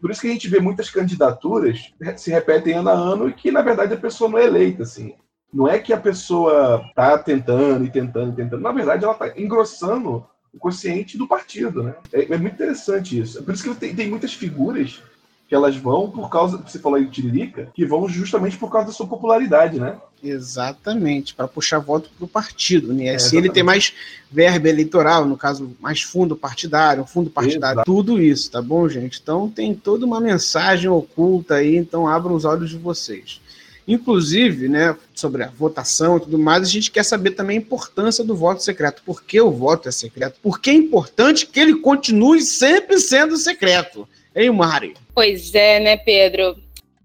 Por 0.00 0.10
isso 0.10 0.20
que 0.20 0.28
a 0.28 0.30
gente 0.30 0.48
vê 0.48 0.60
muitas 0.60 0.88
candidaturas 0.88 1.92
se 2.16 2.30
repetem 2.30 2.74
ano 2.74 2.90
a 2.90 2.92
ano 2.92 3.28
e 3.28 3.32
que, 3.32 3.50
na 3.50 3.60
verdade, 3.60 3.94
a 3.94 3.98
pessoa 3.98 4.30
não 4.30 4.38
é 4.38 4.44
eleita. 4.44 4.84
Assim. 4.84 5.14
Não 5.52 5.68
é 5.68 5.78
que 5.78 5.92
a 5.92 6.00
pessoa 6.00 6.84
está 6.88 7.18
tentando 7.18 7.84
e 7.84 7.90
tentando 7.90 8.32
e 8.32 8.36
tentando. 8.36 8.62
Na 8.62 8.72
verdade, 8.72 9.04
ela 9.04 9.12
está 9.12 9.32
engrossando 9.36 10.26
o 10.52 10.58
consciente 10.58 11.18
do 11.18 11.26
partido. 11.26 11.82
Né? 11.82 11.94
É, 12.12 12.32
é, 12.32 12.38
muito 12.38 12.54
interessante 12.54 13.18
isso. 13.18 13.42
Por 13.42 13.52
isso 13.52 13.64
que 13.64 13.80
tem, 13.80 13.94
tem 13.94 14.08
muitas 14.08 14.32
figuras 14.32 15.02
que 15.48 15.54
elas 15.54 15.76
vão 15.76 16.10
por 16.10 16.30
causa, 16.30 16.58
você 16.58 16.78
falou 16.78 16.96
aí 16.96 17.04
do 17.04 17.10
Tiririca, 17.10 17.68
que 17.74 17.84
vão 17.84 18.08
justamente 18.08 18.56
por 18.56 18.70
causa 18.70 18.88
da 18.88 18.92
sua 18.92 19.06
popularidade, 19.06 19.78
né? 19.78 19.96
Exatamente, 20.22 21.34
para 21.34 21.46
puxar 21.46 21.78
voto 21.80 22.08
para 22.16 22.24
o 22.24 22.28
partido, 22.28 22.94
né? 22.94 23.06
É, 23.06 23.14
assim 23.16 23.36
ele 23.36 23.50
tem 23.50 23.62
mais 23.62 23.92
verba 24.30 24.70
eleitoral, 24.70 25.26
no 25.26 25.36
caso, 25.36 25.76
mais 25.78 26.00
fundo 26.00 26.34
partidário, 26.34 27.04
fundo 27.04 27.28
partidário, 27.28 27.76
Exato. 27.76 27.84
tudo 27.92 28.20
isso, 28.20 28.50
tá 28.50 28.62
bom, 28.62 28.88
gente? 28.88 29.20
Então 29.22 29.50
tem 29.50 29.74
toda 29.74 30.06
uma 30.06 30.20
mensagem 30.20 30.88
oculta 30.88 31.56
aí, 31.56 31.76
então 31.76 32.08
abram 32.08 32.34
os 32.34 32.46
olhos 32.46 32.70
de 32.70 32.78
vocês. 32.78 33.40
Inclusive, 33.86 34.68
né, 34.68 34.96
sobre 35.14 35.42
a 35.42 35.48
votação 35.48 36.16
e 36.16 36.20
tudo 36.20 36.38
mais, 36.38 36.62
a 36.62 36.70
gente 36.70 36.90
quer 36.90 37.04
saber 37.04 37.32
também 37.32 37.58
a 37.58 37.60
importância 37.60 38.24
do 38.24 38.34
voto 38.34 38.62
secreto. 38.62 39.02
Por 39.04 39.22
que 39.22 39.40
o 39.40 39.50
voto 39.50 39.88
é 39.88 39.92
secreto? 39.92 40.38
Por 40.42 40.60
que 40.60 40.70
é 40.70 40.74
importante 40.74 41.46
que 41.46 41.60
ele 41.60 41.76
continue 41.76 42.40
sempre 42.40 42.98
sendo 42.98 43.36
secreto? 43.36 44.08
Hein, 44.34 44.50
Mari? 44.50 44.94
Pois 45.14 45.54
é, 45.54 45.78
né, 45.78 45.96
Pedro? 45.96 46.56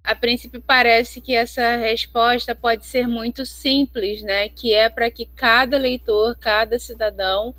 A 0.04 0.16
princípio 0.16 0.64
parece 0.66 1.22
que 1.22 1.36
essa 1.36 1.76
resposta 1.76 2.56
pode 2.56 2.86
ser 2.86 3.08
muito 3.08 3.46
simples, 3.46 4.24
né? 4.24 4.50
Que 4.50 4.74
é 4.74 4.90
para 4.90 5.12
que 5.12 5.28
cada 5.36 5.78
leitor, 5.78 6.36
cada 6.40 6.80
cidadão 6.80 7.54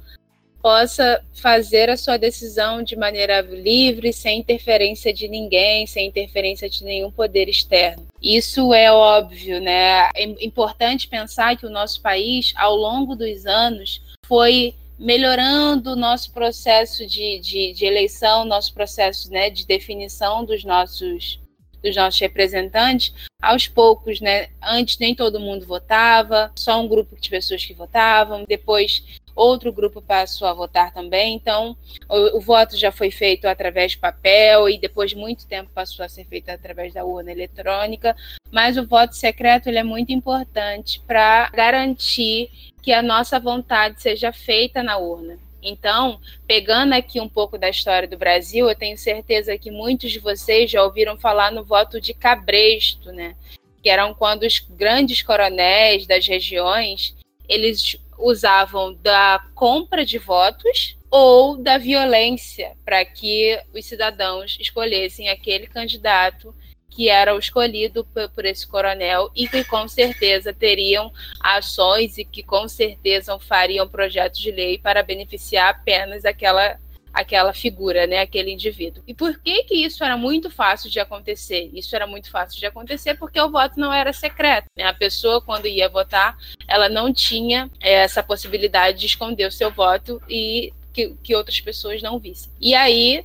possa 0.61 1.23
fazer 1.35 1.89
a 1.89 1.97
sua 1.97 2.17
decisão 2.17 2.83
de 2.83 2.97
maneira 2.97 3.41
livre, 3.41 4.13
sem 4.13 4.41
interferência 4.41 5.13
de 5.13 5.29
ninguém, 5.29 5.87
sem 5.87 6.09
interferência 6.09 6.69
de 6.69 6.85
nenhum 6.85 7.11
poder 7.11 7.49
externo. 7.49 8.10
Isso 8.23 8.75
é 8.75 8.93
óbvio, 8.93 9.61
né? 9.61 10.09
É 10.15 10.25
importante 10.45 11.09
pensar 11.09 11.57
que 11.57 11.65
o 11.65 11.71
nosso 11.71 12.01
país, 12.03 12.53
ao 12.57 12.77
longo 12.77 13.17
dos 13.17 13.47
anos, 13.47 14.03
foi 14.27 14.75
melhorando 14.99 15.93
o 15.93 15.97
nosso 15.97 16.31
processo 16.31 17.07
de, 17.07 17.39
de, 17.39 17.73
de, 17.73 17.87
eleição, 17.87 18.45
nosso 18.45 18.75
processo 18.75 19.31
né, 19.31 19.49
de 19.49 19.67
definição 19.67 20.45
dos 20.45 20.63
nossos, 20.63 21.41
dos 21.83 21.97
nossos 21.97 22.21
representantes, 22.21 23.15
aos 23.41 23.67
poucos, 23.67 24.21
né? 24.21 24.49
Antes 24.63 24.99
nem 24.99 25.15
todo 25.15 25.41
mundo 25.41 25.65
votava, 25.65 26.53
só 26.55 26.79
um 26.79 26.87
grupo 26.87 27.19
de 27.19 27.31
pessoas 27.31 27.65
que 27.65 27.73
votavam, 27.73 28.45
depois 28.47 29.03
outro 29.41 29.73
grupo 29.73 30.03
passou 30.03 30.47
a 30.47 30.53
votar 30.53 30.93
também. 30.93 31.35
Então, 31.35 31.77
o, 32.09 32.39
o, 32.39 32.41
voto 32.41 32.77
já 32.77 32.93
foi 32.93 33.11
feito 33.11 33.47
através 33.47 33.93
de 33.93 33.99
papel 33.99 34.69
e 34.69 34.79
depois 34.79 35.11
de 35.11 35.17
muito 35.17 35.47
tempo 35.47 35.71
passou 35.75 36.05
a 36.05 36.09
ser 36.09 36.25
feito 36.25 36.51
através 36.51 36.93
da 36.93 37.05
urna 37.05 37.33
eletrônica. 37.33 38.15
Mas 38.51 38.77
o 38.77 38.87
voto 38.87 39.15
secreto 39.15 39.69
ele 39.69 39.79
é 39.79 39.85
muito 39.85 40.13
importante 40.13 41.01
para 41.07 41.49
garantir 41.51 42.51
que 42.83 42.93
a 42.93 43.03
nossa 43.03 43.39
vontade 43.39 44.01
seja 44.03 44.33
feita 44.33 44.83
na 44.83 44.99
urna. 44.99 45.39
Então, 45.63 46.19
pegando 46.47 46.95
aqui 46.95 47.21
um 47.21 47.29
pouco 47.29 47.59
da 47.59 47.69
história 47.69 48.09
do 48.09 48.17
Brasil, 48.17 48.69
eu 48.69 48.75
tenho 48.75 48.97
certeza 48.97 49.59
que 49.59 49.71
muitos 49.71 50.11
de 50.11 50.19
vocês 50.19 50.71
já 50.71 50.83
ouviram 50.83 51.19
falar 51.19 51.53
no 51.53 51.65
voto 51.65 52.01
de 52.01 52.15
cabresto, 52.15 53.13
né? 53.13 53.37
Que 53.83 53.91
eram 53.91 54.15
quando 54.15 54.45
os 54.45 54.59
grandes 54.59 55.23
coronéis 55.23 56.07
das 56.07 56.27
regiões, 56.27 57.15
eles 57.49 57.99
usavam 58.21 58.95
da 58.95 59.45
compra 59.55 60.05
de 60.05 60.19
votos 60.19 60.97
ou 61.11 61.57
da 61.57 61.79
violência 61.79 62.73
para 62.85 63.05
que 63.05 63.59
os 63.75 63.85
cidadãos 63.85 64.57
escolhessem 64.61 65.29
aquele 65.29 65.67
candidato 65.67 66.55
que 66.89 67.09
era 67.09 67.35
o 67.35 67.39
escolhido 67.39 68.07
por 68.35 68.45
esse 68.45 68.67
coronel 68.67 69.31
e 69.35 69.49
que 69.49 69.65
com 69.65 69.87
certeza 69.89 70.53
teriam 70.53 71.13
ações 71.41 72.19
e 72.19 72.25
que 72.25 72.43
com 72.43 72.69
certeza 72.69 73.39
fariam 73.39 73.89
projetos 73.89 74.41
de 74.41 74.51
lei 74.51 74.77
para 74.77 75.03
beneficiar 75.03 75.71
apenas 75.71 76.25
aquela 76.25 76.79
aquela 77.13 77.53
figura, 77.53 78.07
né, 78.07 78.21
aquele 78.21 78.53
indivíduo. 78.53 79.03
E 79.07 79.15
por 79.15 79.39
que 79.39 79.65
que 79.65 79.75
isso 79.75 80.03
era 80.05 80.17
muito 80.17 80.51
fácil 80.51 80.91
de 80.91 81.01
acontecer? 81.01 81.71
Isso 81.73 81.95
era 81.95 82.07
muito 82.07 82.31
fácil 82.31 82.59
de 82.59 82.67
acontecer 82.67 83.15
porque 83.15 83.41
o 83.41 83.51
voto 83.51 83.79
não 83.79 83.93
era 83.93 84.13
secreto. 84.13 84.67
Né? 84.77 84.85
A 84.85 84.95
pessoa 84.95 85.41
quando 85.41 85.67
ia 85.67 85.89
votar, 85.89 86.37
ela 86.69 86.89
não 86.89 87.13
tinha 87.13 87.71
é, 87.81 87.95
essa 87.95 88.23
possibilidade 88.23 88.99
de 88.99 89.07
esconder 89.07 89.47
o 89.47 89.53
seu 89.53 89.71
voto 89.71 90.21
e 90.29 90.73
que, 90.93 91.15
que 91.23 91.35
outras 91.35 91.61
pessoas 91.61 92.03
não 92.03 92.19
vissem. 92.19 92.51
E 92.61 92.75
aí 92.75 93.25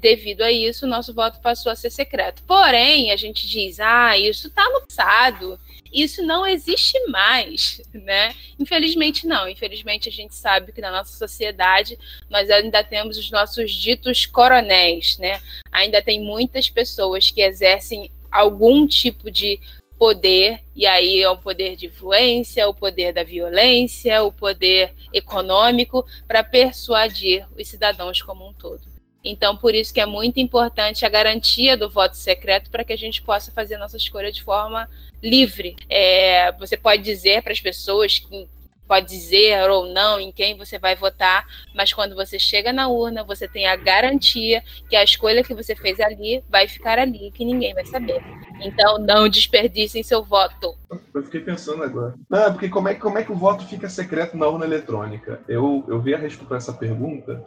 devido 0.00 0.40
a 0.40 0.50
isso, 0.50 0.86
nosso 0.86 1.12
voto 1.12 1.40
passou 1.40 1.70
a 1.70 1.76
ser 1.76 1.90
secreto. 1.90 2.42
Porém, 2.46 3.10
a 3.10 3.16
gente 3.16 3.46
diz, 3.46 3.78
ah, 3.80 4.16
isso 4.16 4.46
está 4.46 4.64
no 4.70 4.80
passado, 4.80 5.60
isso 6.02 6.22
não 6.22 6.44
existe 6.44 6.98
mais, 7.06 7.80
né? 7.92 8.34
Infelizmente 8.58 9.26
não. 9.26 9.48
Infelizmente 9.48 10.08
a 10.08 10.12
gente 10.12 10.34
sabe 10.34 10.72
que 10.72 10.80
na 10.80 10.90
nossa 10.90 11.16
sociedade 11.16 11.96
nós 12.28 12.50
ainda 12.50 12.82
temos 12.82 13.16
os 13.16 13.30
nossos 13.30 13.72
ditos 13.72 14.26
coronéis, 14.26 15.16
né? 15.18 15.40
Ainda 15.70 16.02
tem 16.02 16.20
muitas 16.20 16.68
pessoas 16.68 17.30
que 17.30 17.40
exercem 17.40 18.10
algum 18.30 18.86
tipo 18.86 19.30
de 19.30 19.60
poder, 19.96 20.60
e 20.74 20.86
aí 20.86 21.22
é 21.22 21.30
o 21.30 21.36
poder 21.36 21.76
de 21.76 21.86
influência, 21.86 22.68
o 22.68 22.74
poder 22.74 23.12
da 23.12 23.22
violência, 23.22 24.22
o 24.24 24.32
poder 24.32 24.92
econômico, 25.12 26.04
para 26.26 26.42
persuadir 26.42 27.46
os 27.56 27.68
cidadãos 27.68 28.20
como 28.20 28.48
um 28.48 28.52
todo. 28.52 28.82
Então, 29.24 29.56
por 29.56 29.74
isso 29.74 29.94
que 29.94 30.00
é 30.00 30.06
muito 30.06 30.38
importante 30.38 31.06
a 31.06 31.08
garantia 31.08 31.76
do 31.76 31.88
voto 31.88 32.14
secreto 32.14 32.70
para 32.70 32.84
que 32.84 32.92
a 32.92 32.98
gente 32.98 33.22
possa 33.22 33.50
fazer 33.50 33.78
nossa 33.78 33.96
escolha 33.96 34.30
de 34.30 34.42
forma 34.42 34.86
livre. 35.24 35.74
É, 35.88 36.52
você 36.52 36.76
pode 36.76 37.02
dizer 37.02 37.42
para 37.42 37.52
as 37.52 37.60
pessoas 37.60 38.18
que 38.18 38.48
pode 38.86 39.08
dizer 39.08 39.68
ou 39.70 39.86
não 39.86 40.20
em 40.20 40.30
quem 40.30 40.56
você 40.56 40.78
vai 40.78 40.94
votar, 40.94 41.46
mas 41.74 41.92
quando 41.92 42.14
você 42.14 42.38
chega 42.38 42.72
na 42.72 42.86
urna, 42.86 43.24
você 43.24 43.48
tem 43.48 43.66
a 43.66 43.76
garantia 43.76 44.62
que 44.88 44.94
a 44.94 45.02
escolha 45.02 45.42
que 45.42 45.54
você 45.54 45.74
fez 45.74 45.98
ali 46.00 46.44
vai 46.50 46.68
ficar 46.68 46.98
ali, 46.98 47.30
que 47.32 47.44
ninguém 47.44 47.72
vai 47.74 47.84
saber. 47.86 48.22
Então, 48.60 48.98
não 48.98 49.28
desperdicem 49.28 50.02
seu 50.02 50.22
voto. 50.22 50.74
Eu 51.14 51.22
fiquei 51.22 51.40
pensando 51.40 51.82
agora. 51.82 52.14
Não, 52.28 52.52
porque 52.52 52.68
como 52.68 52.88
é, 52.88 52.94
como 52.94 53.18
é 53.18 53.24
que 53.24 53.32
o 53.32 53.36
voto 53.36 53.66
fica 53.66 53.88
secreto 53.88 54.36
na 54.36 54.46
urna 54.46 54.66
eletrônica? 54.66 55.40
Eu, 55.48 55.84
eu 55.88 56.00
vi 56.00 56.14
a 56.14 56.18
resposta 56.18 56.46
para 56.46 56.56
essa 56.58 56.72
pergunta 56.72 57.44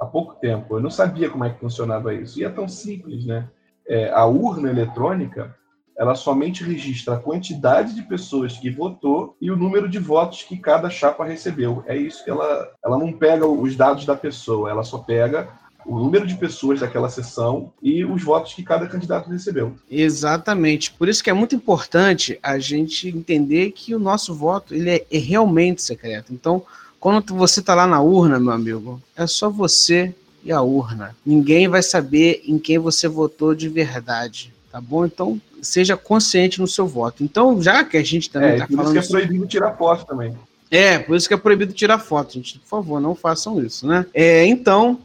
há 0.00 0.06
pouco 0.06 0.34
tempo. 0.40 0.76
Eu 0.76 0.80
não 0.80 0.90
sabia 0.90 1.30
como 1.30 1.44
é 1.44 1.50
que 1.50 1.60
funcionava 1.60 2.12
isso. 2.12 2.40
E 2.40 2.44
é 2.44 2.50
tão 2.50 2.66
simples, 2.68 3.24
né? 3.24 3.48
É, 3.86 4.10
a 4.10 4.26
urna 4.26 4.70
eletrônica, 4.70 5.56
ela 5.96 6.14
somente 6.14 6.64
registra 6.64 7.14
a 7.14 7.18
quantidade 7.18 7.94
de 7.94 8.02
pessoas 8.02 8.56
que 8.56 8.70
votou 8.70 9.36
e 9.40 9.50
o 9.50 9.56
número 9.56 9.88
de 9.88 9.98
votos 9.98 10.42
que 10.42 10.56
cada 10.56 10.90
chapa 10.90 11.24
recebeu. 11.24 11.82
É 11.86 11.96
isso 11.96 12.24
que 12.24 12.30
ela, 12.30 12.70
ela 12.84 12.98
não 12.98 13.12
pega 13.12 13.46
os 13.46 13.76
dados 13.76 14.04
da 14.04 14.16
pessoa, 14.16 14.70
ela 14.70 14.82
só 14.82 14.98
pega 14.98 15.48
o 15.84 15.98
número 15.98 16.26
de 16.26 16.36
pessoas 16.36 16.80
daquela 16.80 17.08
sessão 17.08 17.72
e 17.82 18.04
os 18.04 18.22
votos 18.22 18.54
que 18.54 18.62
cada 18.62 18.86
candidato 18.86 19.28
recebeu. 19.28 19.74
Exatamente. 19.90 20.92
Por 20.92 21.08
isso 21.08 21.22
que 21.22 21.30
é 21.30 21.32
muito 21.32 21.54
importante 21.54 22.38
a 22.42 22.58
gente 22.58 23.08
entender 23.08 23.72
que 23.72 23.94
o 23.94 23.98
nosso 23.98 24.34
voto 24.34 24.74
ele 24.74 24.90
é, 24.90 25.06
é 25.10 25.18
realmente 25.18 25.82
secreto. 25.82 26.32
Então, 26.32 26.62
quando 27.00 27.34
você 27.34 27.60
está 27.60 27.74
lá 27.74 27.86
na 27.86 28.00
urna, 28.00 28.38
meu 28.38 28.52
amigo, 28.52 29.02
é 29.16 29.26
só 29.26 29.50
você 29.50 30.14
e 30.44 30.52
a 30.52 30.60
urna. 30.60 31.16
Ninguém 31.24 31.68
vai 31.68 31.82
saber 31.82 32.42
em 32.46 32.58
quem 32.58 32.78
você 32.78 33.08
votou 33.08 33.54
de 33.54 33.68
verdade, 33.68 34.51
tá 34.72 34.80
bom? 34.80 35.04
Então, 35.04 35.38
seja 35.60 35.96
consciente 35.96 36.58
no 36.58 36.66
seu 36.66 36.86
voto. 36.86 37.22
Então, 37.22 37.62
já 37.62 37.84
que 37.84 37.98
a 37.98 38.02
gente 38.02 38.30
também 38.30 38.54
está 38.54 38.64
é, 38.64 38.66
tá 38.66 38.74
falando... 38.74 38.94
Por 38.94 38.98
isso 38.98 39.08
que 39.10 39.16
é 39.16 39.20
proibido 39.20 39.46
tirar 39.46 39.76
foto 39.76 40.06
também. 40.06 40.36
É, 40.70 40.98
por 40.98 41.14
isso 41.14 41.28
que 41.28 41.34
é 41.34 41.36
proibido 41.36 41.72
tirar 41.74 41.98
foto, 41.98 42.32
gente. 42.32 42.58
Por 42.58 42.66
favor, 42.66 42.98
não 42.98 43.14
façam 43.14 43.62
isso, 43.62 43.86
né? 43.86 44.06
É, 44.14 44.46
então, 44.46 44.98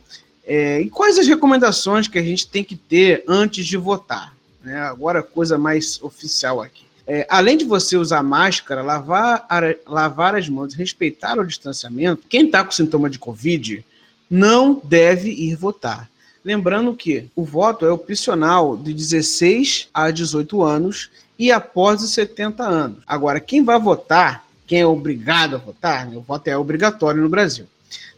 é, 0.45 0.79
e 0.79 0.89
quais 0.89 1.19
as 1.19 1.27
recomendações 1.27 2.07
que 2.07 2.17
a 2.17 2.23
gente 2.23 2.47
tem 2.47 2.63
que 2.63 2.77
ter 2.77 3.25
antes 3.27 3.65
de 3.65 3.75
votar? 3.75 4.33
Né? 4.63 4.79
Agora, 4.79 5.21
coisa 5.21 5.57
mais 5.57 6.01
oficial 6.01 6.61
aqui. 6.61 6.85
É, 7.05 7.27
além 7.29 7.57
de 7.57 7.65
você 7.65 7.97
usar 7.97 8.23
máscara, 8.23 8.81
lavar, 8.81 9.45
lavar 9.85 10.35
as 10.35 10.47
mãos, 10.47 10.73
respeitar 10.73 11.37
o 11.37 11.45
distanciamento, 11.45 12.23
quem 12.29 12.45
está 12.45 12.63
com 12.63 12.71
sintoma 12.71 13.09
de 13.09 13.19
Covid 13.19 13.85
não 14.29 14.81
deve 14.83 15.29
ir 15.29 15.55
votar. 15.55 16.09
Lembrando 16.47 16.95
que 16.95 17.25
o 17.35 17.43
voto 17.43 17.85
é 17.85 17.91
opcional 17.91 18.77
de 18.77 18.93
16 18.93 19.89
a 19.93 20.09
18 20.09 20.63
anos 20.63 21.09
e 21.37 21.51
após 21.51 22.01
os 22.01 22.11
70 22.11 22.63
anos. 22.63 22.99
Agora, 23.05 23.41
quem 23.41 23.65
vai 23.65 23.77
votar, 23.77 24.45
quem 24.65 24.79
é 24.79 24.85
obrigado 24.85 25.57
a 25.57 25.59
votar, 25.59 26.07
né, 26.07 26.15
o 26.15 26.21
voto 26.21 26.47
é 26.47 26.57
obrigatório 26.57 27.21
no 27.21 27.27
Brasil. 27.27 27.65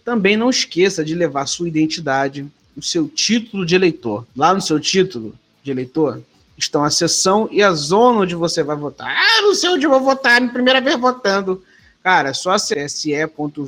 Também 0.06 0.38
não 0.38 0.52
esqueça 0.52 1.04
de 1.04 1.16
levar 1.16 1.48
sua 1.48 1.68
identidade, 1.68 2.46
o 2.78 2.84
seu 2.84 3.08
título 3.08 3.66
de 3.66 3.74
eleitor. 3.74 4.28
Lá 4.38 4.54
no 4.54 4.62
seu 4.62 4.80
título 4.80 5.34
de 5.64 5.72
eleitor, 5.72 6.22
estão 6.56 6.84
a 6.84 6.92
sessão 6.92 7.50
e 7.52 7.64
a 7.64 7.72
zona 7.72 8.20
onde 8.20 8.36
você 8.36 8.62
vai 8.62 8.76
votar. 8.76 9.10
Ah, 9.10 9.42
não 9.42 9.56
sei 9.56 9.72
onde 9.72 9.88
eu 9.88 9.90
vou 9.90 10.02
votar, 10.02 10.40
minha 10.40 10.54
primeira 10.54 10.80
vez 10.80 11.00
votando. 11.00 11.64
Cara, 12.04 12.30
é 12.30 12.34
só 12.34 12.58
se.jus.br, 12.58 13.60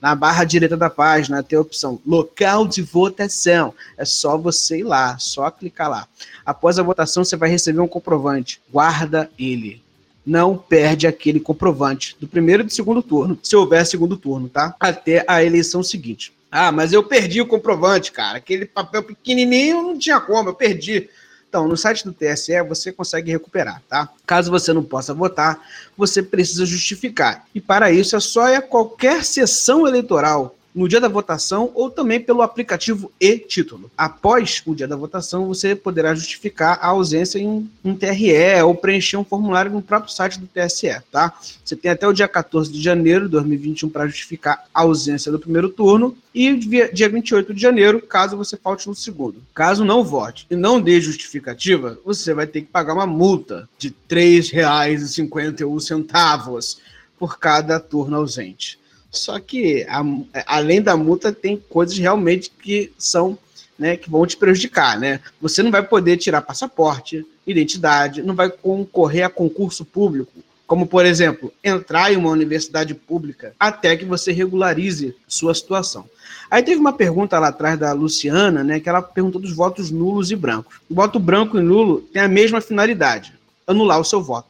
na 0.00 0.14
barra 0.14 0.44
direita 0.44 0.76
da 0.76 0.88
página 0.88 1.42
tem 1.42 1.58
a 1.58 1.62
opção 1.62 2.00
local 2.06 2.66
de 2.66 2.80
votação. 2.80 3.74
É 3.98 4.04
só 4.04 4.38
você 4.38 4.78
ir 4.78 4.84
lá, 4.84 5.18
só 5.18 5.50
clicar 5.50 5.90
lá. 5.90 6.06
Após 6.46 6.78
a 6.78 6.82
votação, 6.82 7.24
você 7.24 7.36
vai 7.36 7.50
receber 7.50 7.80
um 7.80 7.88
comprovante. 7.88 8.60
Guarda 8.70 9.30
ele. 9.38 9.82
Não 10.24 10.56
perde 10.56 11.08
aquele 11.08 11.40
comprovante 11.40 12.16
do 12.20 12.28
primeiro 12.28 12.62
e 12.62 12.66
do 12.66 12.72
segundo 12.72 13.02
turno, 13.02 13.36
se 13.42 13.56
houver 13.56 13.84
segundo 13.84 14.16
turno, 14.16 14.48
tá? 14.48 14.76
Até 14.78 15.24
a 15.26 15.42
eleição 15.42 15.82
seguinte. 15.82 16.32
Ah, 16.54 16.70
mas 16.70 16.92
eu 16.92 17.02
perdi 17.02 17.40
o 17.40 17.46
comprovante, 17.46 18.12
cara. 18.12 18.38
Aquele 18.38 18.64
papel 18.66 19.02
pequenininho 19.02 19.82
não 19.82 19.98
tinha 19.98 20.20
como, 20.20 20.50
eu 20.50 20.54
perdi. 20.54 21.08
Então, 21.52 21.68
no 21.68 21.76
site 21.76 22.02
do 22.06 22.14
TSE 22.14 22.62
você 22.66 22.90
consegue 22.90 23.30
recuperar, 23.30 23.82
tá? 23.86 24.08
Caso 24.26 24.50
você 24.50 24.72
não 24.72 24.82
possa 24.82 25.12
votar, 25.12 25.60
você 25.94 26.22
precisa 26.22 26.64
justificar. 26.64 27.44
E 27.54 27.60
para 27.60 27.92
isso 27.92 28.16
é 28.16 28.20
só 28.20 28.56
a 28.56 28.62
qualquer 28.62 29.22
sessão 29.22 29.86
eleitoral 29.86 30.56
no 30.74 30.88
dia 30.88 31.00
da 31.00 31.08
votação 31.08 31.70
ou 31.74 31.90
também 31.90 32.20
pelo 32.20 32.42
aplicativo 32.42 33.12
e-título. 33.20 33.90
Após 33.96 34.62
o 34.64 34.74
dia 34.74 34.88
da 34.88 34.96
votação, 34.96 35.46
você 35.46 35.74
poderá 35.74 36.14
justificar 36.14 36.78
a 36.80 36.88
ausência 36.88 37.38
em 37.38 37.68
um 37.84 37.94
TRE 37.94 38.62
ou 38.64 38.74
preencher 38.74 39.16
um 39.16 39.24
formulário 39.24 39.70
no 39.70 39.82
próprio 39.82 40.12
site 40.12 40.40
do 40.40 40.46
TSE, 40.46 41.00
tá? 41.10 41.34
Você 41.64 41.76
tem 41.76 41.90
até 41.90 42.08
o 42.08 42.12
dia 42.12 42.28
14 42.28 42.72
de 42.72 42.82
janeiro 42.82 43.26
de 43.26 43.32
2021 43.32 43.90
para 43.90 44.06
justificar 44.06 44.64
a 44.72 44.82
ausência 44.82 45.30
do 45.30 45.38
primeiro 45.38 45.68
turno 45.68 46.16
e 46.34 46.56
dia 46.56 47.08
28 47.08 47.52
de 47.52 47.60
janeiro, 47.60 48.00
caso 48.00 48.34
você 48.36 48.56
falte 48.56 48.88
no 48.88 48.94
segundo. 48.94 49.42
Caso 49.54 49.84
não 49.84 50.02
vote 50.02 50.46
e 50.50 50.56
não 50.56 50.80
dê 50.80 50.98
justificativa, 51.00 51.98
você 52.04 52.32
vai 52.32 52.46
ter 52.46 52.62
que 52.62 52.68
pagar 52.68 52.94
uma 52.94 53.06
multa 53.06 53.68
de 53.78 53.88
R$ 53.88 53.94
3,51 54.08 56.78
por 57.18 57.38
cada 57.38 57.78
turno 57.78 58.16
ausente. 58.16 58.80
Só 59.12 59.38
que, 59.38 59.84
a, 59.90 60.02
além 60.46 60.80
da 60.80 60.96
multa, 60.96 61.30
tem 61.30 61.62
coisas 61.68 61.98
realmente 61.98 62.50
que 62.50 62.90
são, 62.96 63.38
né, 63.78 63.94
que 63.94 64.10
vão 64.10 64.26
te 64.26 64.38
prejudicar, 64.38 64.98
né? 64.98 65.20
Você 65.38 65.62
não 65.62 65.70
vai 65.70 65.82
poder 65.82 66.16
tirar 66.16 66.40
passaporte, 66.40 67.24
identidade, 67.46 68.22
não 68.22 68.34
vai 68.34 68.48
concorrer 68.50 69.26
a 69.26 69.28
concurso 69.28 69.84
público, 69.84 70.32
como, 70.66 70.86
por 70.86 71.04
exemplo, 71.04 71.52
entrar 71.62 72.10
em 72.10 72.16
uma 72.16 72.30
universidade 72.30 72.94
pública 72.94 73.54
até 73.60 73.94
que 73.94 74.06
você 74.06 74.32
regularize 74.32 75.14
sua 75.28 75.54
situação. 75.54 76.08
Aí 76.50 76.62
teve 76.62 76.80
uma 76.80 76.94
pergunta 76.94 77.38
lá 77.38 77.48
atrás 77.48 77.78
da 77.78 77.92
Luciana, 77.92 78.64
né, 78.64 78.80
que 78.80 78.88
ela 78.88 79.02
perguntou 79.02 79.42
dos 79.42 79.52
votos 79.52 79.90
nulos 79.90 80.30
e 80.30 80.36
brancos. 80.36 80.76
O 80.88 80.94
voto 80.94 81.18
branco 81.18 81.58
e 81.58 81.62
nulo 81.62 82.00
tem 82.00 82.22
a 82.22 82.28
mesma 82.28 82.62
finalidade, 82.62 83.34
anular 83.66 84.00
o 84.00 84.04
seu 84.04 84.22
voto. 84.22 84.48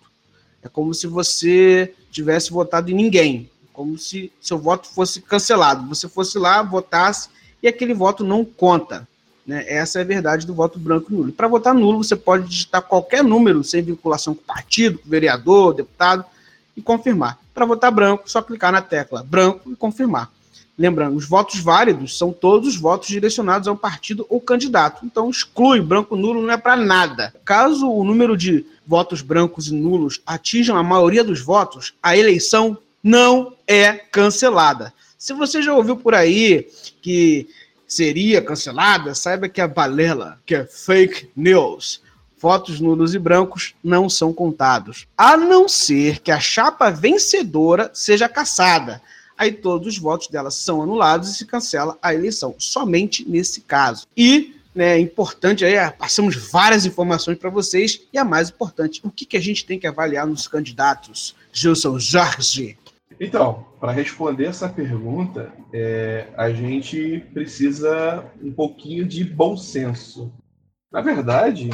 É 0.62 0.68
como 0.68 0.94
se 0.94 1.08
você 1.08 1.92
tivesse 2.12 2.52
votado 2.52 2.88
em 2.88 2.94
ninguém, 2.94 3.50
como 3.72 3.96
se 3.98 4.32
seu 4.40 4.58
voto 4.58 4.88
fosse 4.88 5.20
cancelado. 5.20 5.88
Você 5.88 6.08
fosse 6.08 6.38
lá, 6.38 6.62
votasse 6.62 7.28
e 7.62 7.68
aquele 7.68 7.94
voto 7.94 8.24
não 8.24 8.44
conta. 8.44 9.06
Né? 9.46 9.64
Essa 9.66 9.98
é 9.98 10.02
a 10.02 10.06
verdade 10.06 10.46
do 10.46 10.54
voto 10.54 10.78
branco 10.78 11.12
nulo. 11.12 11.32
Para 11.32 11.48
votar 11.48 11.74
nulo, 11.74 12.02
você 12.02 12.16
pode 12.16 12.48
digitar 12.48 12.82
qualquer 12.82 13.24
número 13.24 13.62
sem 13.64 13.82
vinculação 13.82 14.34
com 14.34 14.42
partido, 14.42 14.98
com 14.98 15.08
vereador, 15.08 15.74
deputado 15.74 16.24
e 16.76 16.82
confirmar. 16.82 17.38
Para 17.52 17.66
votar 17.66 17.90
branco, 17.90 18.30
só 18.30 18.40
clicar 18.40 18.72
na 18.72 18.80
tecla 18.80 19.22
branco 19.22 19.70
e 19.70 19.76
confirmar. 19.76 20.30
Lembrando, 20.78 21.16
os 21.16 21.26
votos 21.26 21.60
válidos 21.60 22.16
são 22.16 22.32
todos 22.32 22.68
os 22.70 22.76
votos 22.76 23.08
direcionados 23.08 23.68
a 23.68 23.72
um 23.72 23.76
partido 23.76 24.26
ou 24.28 24.40
candidato. 24.40 25.04
Então, 25.04 25.28
exclui 25.28 25.80
branco 25.82 26.16
nulo 26.16 26.40
não 26.40 26.50
é 26.50 26.56
para 26.56 26.76
nada. 26.76 27.32
Caso 27.44 27.90
o 27.90 28.02
número 28.02 28.36
de 28.36 28.64
votos 28.86 29.20
brancos 29.20 29.68
e 29.68 29.74
nulos 29.74 30.20
atinjam 30.26 30.76
a 30.76 30.82
maioria 30.82 31.22
dos 31.22 31.40
votos, 31.40 31.92
a 32.02 32.16
eleição 32.16 32.76
não 33.02 33.52
é 33.72 33.94
cancelada. 33.94 34.92
Se 35.18 35.32
você 35.32 35.62
já 35.62 35.74
ouviu 35.74 35.96
por 35.96 36.14
aí 36.14 36.68
que 37.00 37.48
seria 37.86 38.42
cancelada, 38.42 39.14
saiba 39.14 39.48
que 39.48 39.60
é 39.60 39.68
balela, 39.68 40.40
que 40.44 40.54
é 40.54 40.64
fake 40.64 41.30
news. 41.36 42.02
votos 42.38 42.80
nulos 42.80 43.14
e 43.14 43.20
brancos 43.20 43.74
não 43.84 44.10
são 44.10 44.32
contados, 44.32 45.06
a 45.16 45.36
não 45.36 45.68
ser 45.68 46.18
que 46.18 46.32
a 46.32 46.40
chapa 46.40 46.90
vencedora 46.90 47.88
seja 47.94 48.28
caçada. 48.28 49.00
Aí 49.38 49.52
todos 49.52 49.86
os 49.94 49.98
votos 49.98 50.26
dela 50.26 50.50
são 50.50 50.82
anulados 50.82 51.28
e 51.28 51.34
se 51.34 51.46
cancela 51.46 51.96
a 52.02 52.12
eleição, 52.12 52.54
somente 52.58 53.24
nesse 53.28 53.60
caso. 53.60 54.08
E 54.16 54.56
né, 54.74 54.96
é 54.96 54.98
importante 54.98 55.64
aí, 55.64 55.74
passamos 55.92 56.34
várias 56.34 56.86
informações 56.86 57.38
para 57.38 57.50
vocês, 57.50 58.00
e 58.12 58.18
a 58.18 58.24
mais 58.24 58.50
importante, 58.50 59.00
o 59.04 59.10
que, 59.10 59.24
que 59.24 59.36
a 59.36 59.40
gente 59.40 59.64
tem 59.64 59.78
que 59.78 59.86
avaliar 59.86 60.26
nos 60.26 60.48
candidatos? 60.48 61.36
Gilson 61.52 61.98
Jorge. 61.98 62.78
Então, 63.24 63.64
para 63.78 63.92
responder 63.92 64.46
essa 64.46 64.68
pergunta, 64.68 65.52
é, 65.72 66.26
a 66.36 66.50
gente 66.50 67.20
precisa 67.32 68.28
um 68.42 68.52
pouquinho 68.52 69.06
de 69.06 69.22
bom 69.22 69.56
senso. 69.56 70.34
Na 70.90 71.00
verdade, 71.00 71.70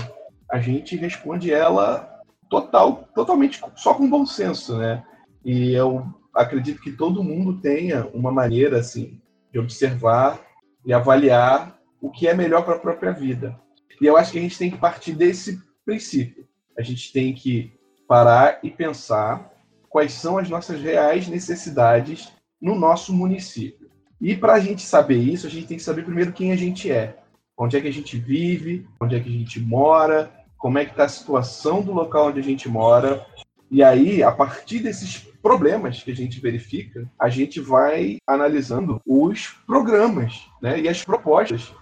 a 0.50 0.58
gente 0.58 0.94
responde 0.94 1.50
ela 1.50 2.22
total, 2.50 3.08
totalmente 3.14 3.62
só 3.76 3.94
com 3.94 4.10
bom 4.10 4.26
senso, 4.26 4.76
né? 4.76 5.02
E 5.42 5.72
eu 5.72 6.06
acredito 6.34 6.82
que 6.82 6.92
todo 6.92 7.24
mundo 7.24 7.62
tenha 7.62 8.06
uma 8.12 8.30
maneira 8.30 8.80
assim 8.80 9.18
de 9.50 9.58
observar 9.58 10.38
e 10.84 10.92
avaliar 10.92 11.78
o 11.98 12.10
que 12.10 12.28
é 12.28 12.34
melhor 12.34 12.62
para 12.62 12.74
a 12.74 12.78
própria 12.78 13.12
vida. 13.12 13.58
E 13.98 14.04
eu 14.04 14.18
acho 14.18 14.32
que 14.32 14.38
a 14.38 14.42
gente 14.42 14.58
tem 14.58 14.70
que 14.70 14.76
partir 14.76 15.14
desse 15.14 15.62
princípio. 15.82 16.46
A 16.78 16.82
gente 16.82 17.10
tem 17.10 17.32
que 17.32 17.72
parar 18.06 18.60
e 18.62 18.70
pensar 18.70 19.50
quais 19.88 20.12
são 20.12 20.38
as 20.38 20.48
nossas 20.48 20.80
reais 20.80 21.28
necessidades 21.28 22.32
no 22.60 22.74
nosso 22.74 23.12
município. 23.12 23.88
E 24.20 24.36
para 24.36 24.54
a 24.54 24.60
gente 24.60 24.82
saber 24.82 25.18
isso, 25.18 25.46
a 25.46 25.50
gente 25.50 25.66
tem 25.66 25.76
que 25.76 25.82
saber 25.82 26.04
primeiro 26.04 26.32
quem 26.32 26.52
a 26.52 26.56
gente 26.56 26.90
é, 26.90 27.16
onde 27.56 27.76
é 27.76 27.80
que 27.80 27.88
a 27.88 27.92
gente 27.92 28.16
vive, 28.18 28.86
onde 29.00 29.14
é 29.14 29.20
que 29.20 29.28
a 29.28 29.38
gente 29.38 29.60
mora, 29.60 30.30
como 30.56 30.78
é 30.78 30.84
que 30.84 30.90
está 30.90 31.04
a 31.04 31.08
situação 31.08 31.82
do 31.82 31.92
local 31.92 32.28
onde 32.28 32.40
a 32.40 32.42
gente 32.42 32.68
mora. 32.68 33.24
E 33.70 33.82
aí, 33.82 34.22
a 34.22 34.32
partir 34.32 34.80
desses 34.80 35.28
problemas 35.42 36.02
que 36.02 36.10
a 36.10 36.16
gente 36.16 36.40
verifica, 36.40 37.08
a 37.18 37.28
gente 37.28 37.60
vai 37.60 38.18
analisando 38.26 39.00
os 39.06 39.56
programas 39.66 40.46
né, 40.60 40.80
e 40.80 40.88
as 40.88 41.04
propostas 41.04 41.72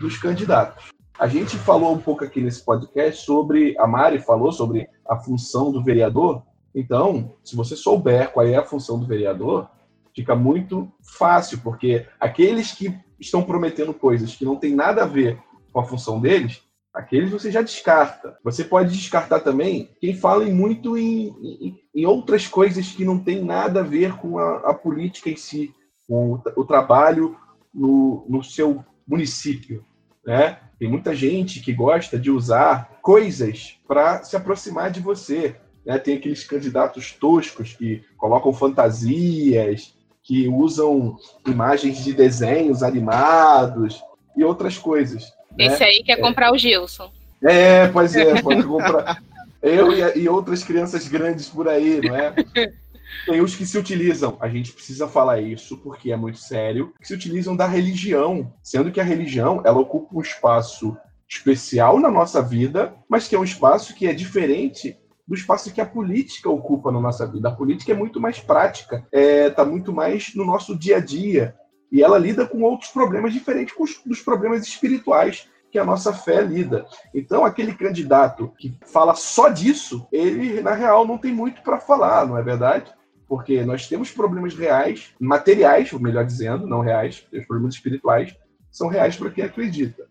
dos 0.00 0.16
candidatos. 0.16 0.90
A 1.18 1.26
gente 1.26 1.58
falou 1.58 1.92
um 1.92 2.00
pouco 2.00 2.24
aqui 2.24 2.40
nesse 2.40 2.64
podcast 2.64 3.26
sobre, 3.26 3.76
a 3.78 3.86
Mari 3.86 4.20
falou 4.20 4.52
sobre 4.52 4.88
a 5.06 5.16
função 5.16 5.70
do 5.70 5.82
vereador, 5.82 6.42
então, 6.74 7.34
se 7.44 7.56
você 7.56 7.76
souber 7.76 8.32
qual 8.32 8.46
é 8.46 8.56
a 8.56 8.64
função 8.64 8.98
do 8.98 9.06
vereador, 9.06 9.68
fica 10.14 10.34
muito 10.34 10.90
fácil, 11.02 11.58
porque 11.58 12.06
aqueles 12.18 12.72
que 12.72 12.94
estão 13.18 13.42
prometendo 13.42 13.92
coisas 13.92 14.34
que 14.34 14.44
não 14.44 14.56
tem 14.56 14.74
nada 14.74 15.02
a 15.02 15.06
ver 15.06 15.38
com 15.72 15.80
a 15.80 15.84
função 15.84 16.20
deles, 16.20 16.62
aqueles 16.92 17.30
você 17.30 17.50
já 17.50 17.62
descarta. 17.62 18.36
Você 18.42 18.64
pode 18.64 18.96
descartar 18.96 19.40
também 19.40 19.90
quem 20.00 20.14
fala 20.14 20.44
muito 20.46 20.96
em, 20.96 21.28
em, 21.42 21.80
em 21.94 22.06
outras 22.06 22.46
coisas 22.46 22.88
que 22.88 23.04
não 23.04 23.18
tem 23.18 23.44
nada 23.44 23.80
a 23.80 23.84
ver 23.84 24.16
com 24.16 24.38
a, 24.38 24.70
a 24.70 24.74
política 24.74 25.30
em 25.30 25.36
si, 25.36 25.74
com 26.08 26.32
o, 26.34 26.42
o 26.56 26.64
trabalho 26.64 27.36
no, 27.72 28.26
no 28.28 28.42
seu 28.42 28.84
município. 29.06 29.84
Né? 30.26 30.58
Tem 30.78 30.88
muita 30.88 31.14
gente 31.14 31.60
que 31.60 31.72
gosta 31.72 32.18
de 32.18 32.30
usar 32.30 32.98
coisas 33.02 33.78
para 33.86 34.22
se 34.22 34.36
aproximar 34.36 34.90
de 34.90 35.00
você. 35.00 35.56
Né? 35.90 35.98
Tem 35.98 36.16
aqueles 36.16 36.44
candidatos 36.44 37.10
toscos 37.10 37.72
que 37.72 38.04
colocam 38.16 38.52
fantasias, 38.52 39.92
que 40.22 40.46
usam 40.46 41.16
imagens 41.44 42.04
de 42.04 42.12
desenhos 42.12 42.84
animados 42.84 44.00
e 44.36 44.44
outras 44.44 44.78
coisas. 44.78 45.32
Né? 45.58 45.66
Esse 45.66 45.82
aí 45.82 46.04
quer 46.04 46.12
é. 46.12 46.20
comprar 46.20 46.52
o 46.52 46.56
Gilson. 46.56 47.10
É, 47.42 47.88
pois 47.88 48.14
é, 48.14 48.40
pode 48.40 48.62
comprar. 48.62 49.20
Eu 49.60 49.92
e, 49.92 50.20
e 50.20 50.28
outras 50.28 50.62
crianças 50.62 51.08
grandes 51.08 51.48
por 51.48 51.66
aí, 51.66 52.00
não 52.00 52.14
é? 52.14 52.34
Tem 53.26 53.40
os 53.40 53.56
que 53.56 53.66
se 53.66 53.76
utilizam, 53.76 54.38
a 54.40 54.48
gente 54.48 54.72
precisa 54.72 55.08
falar 55.08 55.40
isso 55.40 55.76
porque 55.78 56.12
é 56.12 56.16
muito 56.16 56.38
sério, 56.38 56.94
que 57.00 57.08
se 57.08 57.14
utilizam 57.14 57.56
da 57.56 57.66
religião, 57.66 58.54
sendo 58.62 58.92
que 58.92 59.00
a 59.00 59.04
religião 59.04 59.60
ela 59.64 59.80
ocupa 59.80 60.16
um 60.16 60.20
espaço 60.20 60.96
especial 61.28 61.98
na 61.98 62.12
nossa 62.12 62.40
vida, 62.40 62.94
mas 63.08 63.26
que 63.26 63.34
é 63.34 63.38
um 63.38 63.44
espaço 63.44 63.92
que 63.92 64.06
é 64.06 64.14
diferente 64.14 64.96
do 65.30 65.36
espaço 65.36 65.72
que 65.72 65.80
a 65.80 65.86
política 65.86 66.50
ocupa 66.50 66.90
na 66.90 67.00
nossa 67.00 67.24
vida. 67.24 67.48
A 67.48 67.54
política 67.54 67.92
é 67.92 67.94
muito 67.94 68.20
mais 68.20 68.40
prática, 68.40 69.06
está 69.12 69.16
é, 69.16 69.48
tá 69.48 69.64
muito 69.64 69.92
mais 69.92 70.34
no 70.34 70.44
nosso 70.44 70.76
dia 70.76 70.96
a 70.96 71.00
dia. 71.00 71.54
E 71.92 72.02
ela 72.02 72.18
lida 72.18 72.44
com 72.44 72.62
outros 72.62 72.90
problemas 72.90 73.32
diferentes 73.32 73.76
dos 74.04 74.20
problemas 74.20 74.66
espirituais 74.66 75.48
que 75.70 75.78
a 75.78 75.84
nossa 75.84 76.12
fé 76.12 76.42
lida. 76.42 76.84
Então, 77.14 77.44
aquele 77.44 77.72
candidato 77.72 78.52
que 78.58 78.76
fala 78.84 79.14
só 79.14 79.48
disso, 79.48 80.04
ele, 80.10 80.60
na 80.62 80.74
real, 80.74 81.06
não 81.06 81.16
tem 81.16 81.32
muito 81.32 81.62
para 81.62 81.78
falar, 81.78 82.26
não 82.26 82.36
é 82.36 82.42
verdade? 82.42 82.92
Porque 83.28 83.64
nós 83.64 83.86
temos 83.86 84.10
problemas 84.10 84.52
reais, 84.56 85.14
materiais, 85.20 85.92
melhor 85.92 86.24
dizendo, 86.24 86.66
não 86.66 86.80
reais, 86.80 87.24
os 87.32 87.46
problemas 87.46 87.76
espirituais 87.76 88.36
são 88.68 88.88
reais 88.88 89.16
para 89.16 89.30
quem 89.30 89.44
acredita. 89.44 90.08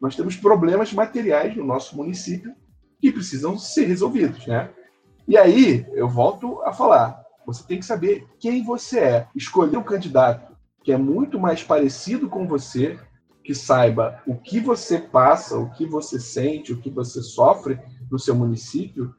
Nós 0.00 0.14
temos 0.14 0.36
problemas 0.36 0.92
materiais 0.92 1.56
no 1.56 1.64
nosso 1.64 1.96
município 1.96 2.54
que 3.00 3.12
precisam 3.12 3.58
ser 3.58 3.86
resolvidos, 3.86 4.46
né? 4.46 4.70
E 5.26 5.36
aí, 5.36 5.86
eu 5.92 6.08
volto 6.08 6.60
a 6.62 6.72
falar, 6.72 7.22
você 7.46 7.62
tem 7.64 7.78
que 7.78 7.86
saber 7.86 8.26
quem 8.38 8.64
você 8.64 8.98
é. 8.98 9.26
Escolher 9.34 9.76
um 9.76 9.82
candidato 9.82 10.56
que 10.82 10.92
é 10.92 10.96
muito 10.96 11.38
mais 11.38 11.62
parecido 11.62 12.28
com 12.28 12.46
você, 12.46 12.98
que 13.44 13.54
saiba 13.54 14.20
o 14.26 14.34
que 14.34 14.60
você 14.60 14.98
passa, 14.98 15.58
o 15.58 15.70
que 15.70 15.86
você 15.86 16.18
sente, 16.18 16.72
o 16.72 16.78
que 16.78 16.90
você 16.90 17.22
sofre 17.22 17.78
no 18.10 18.18
seu 18.18 18.34
município, 18.34 19.14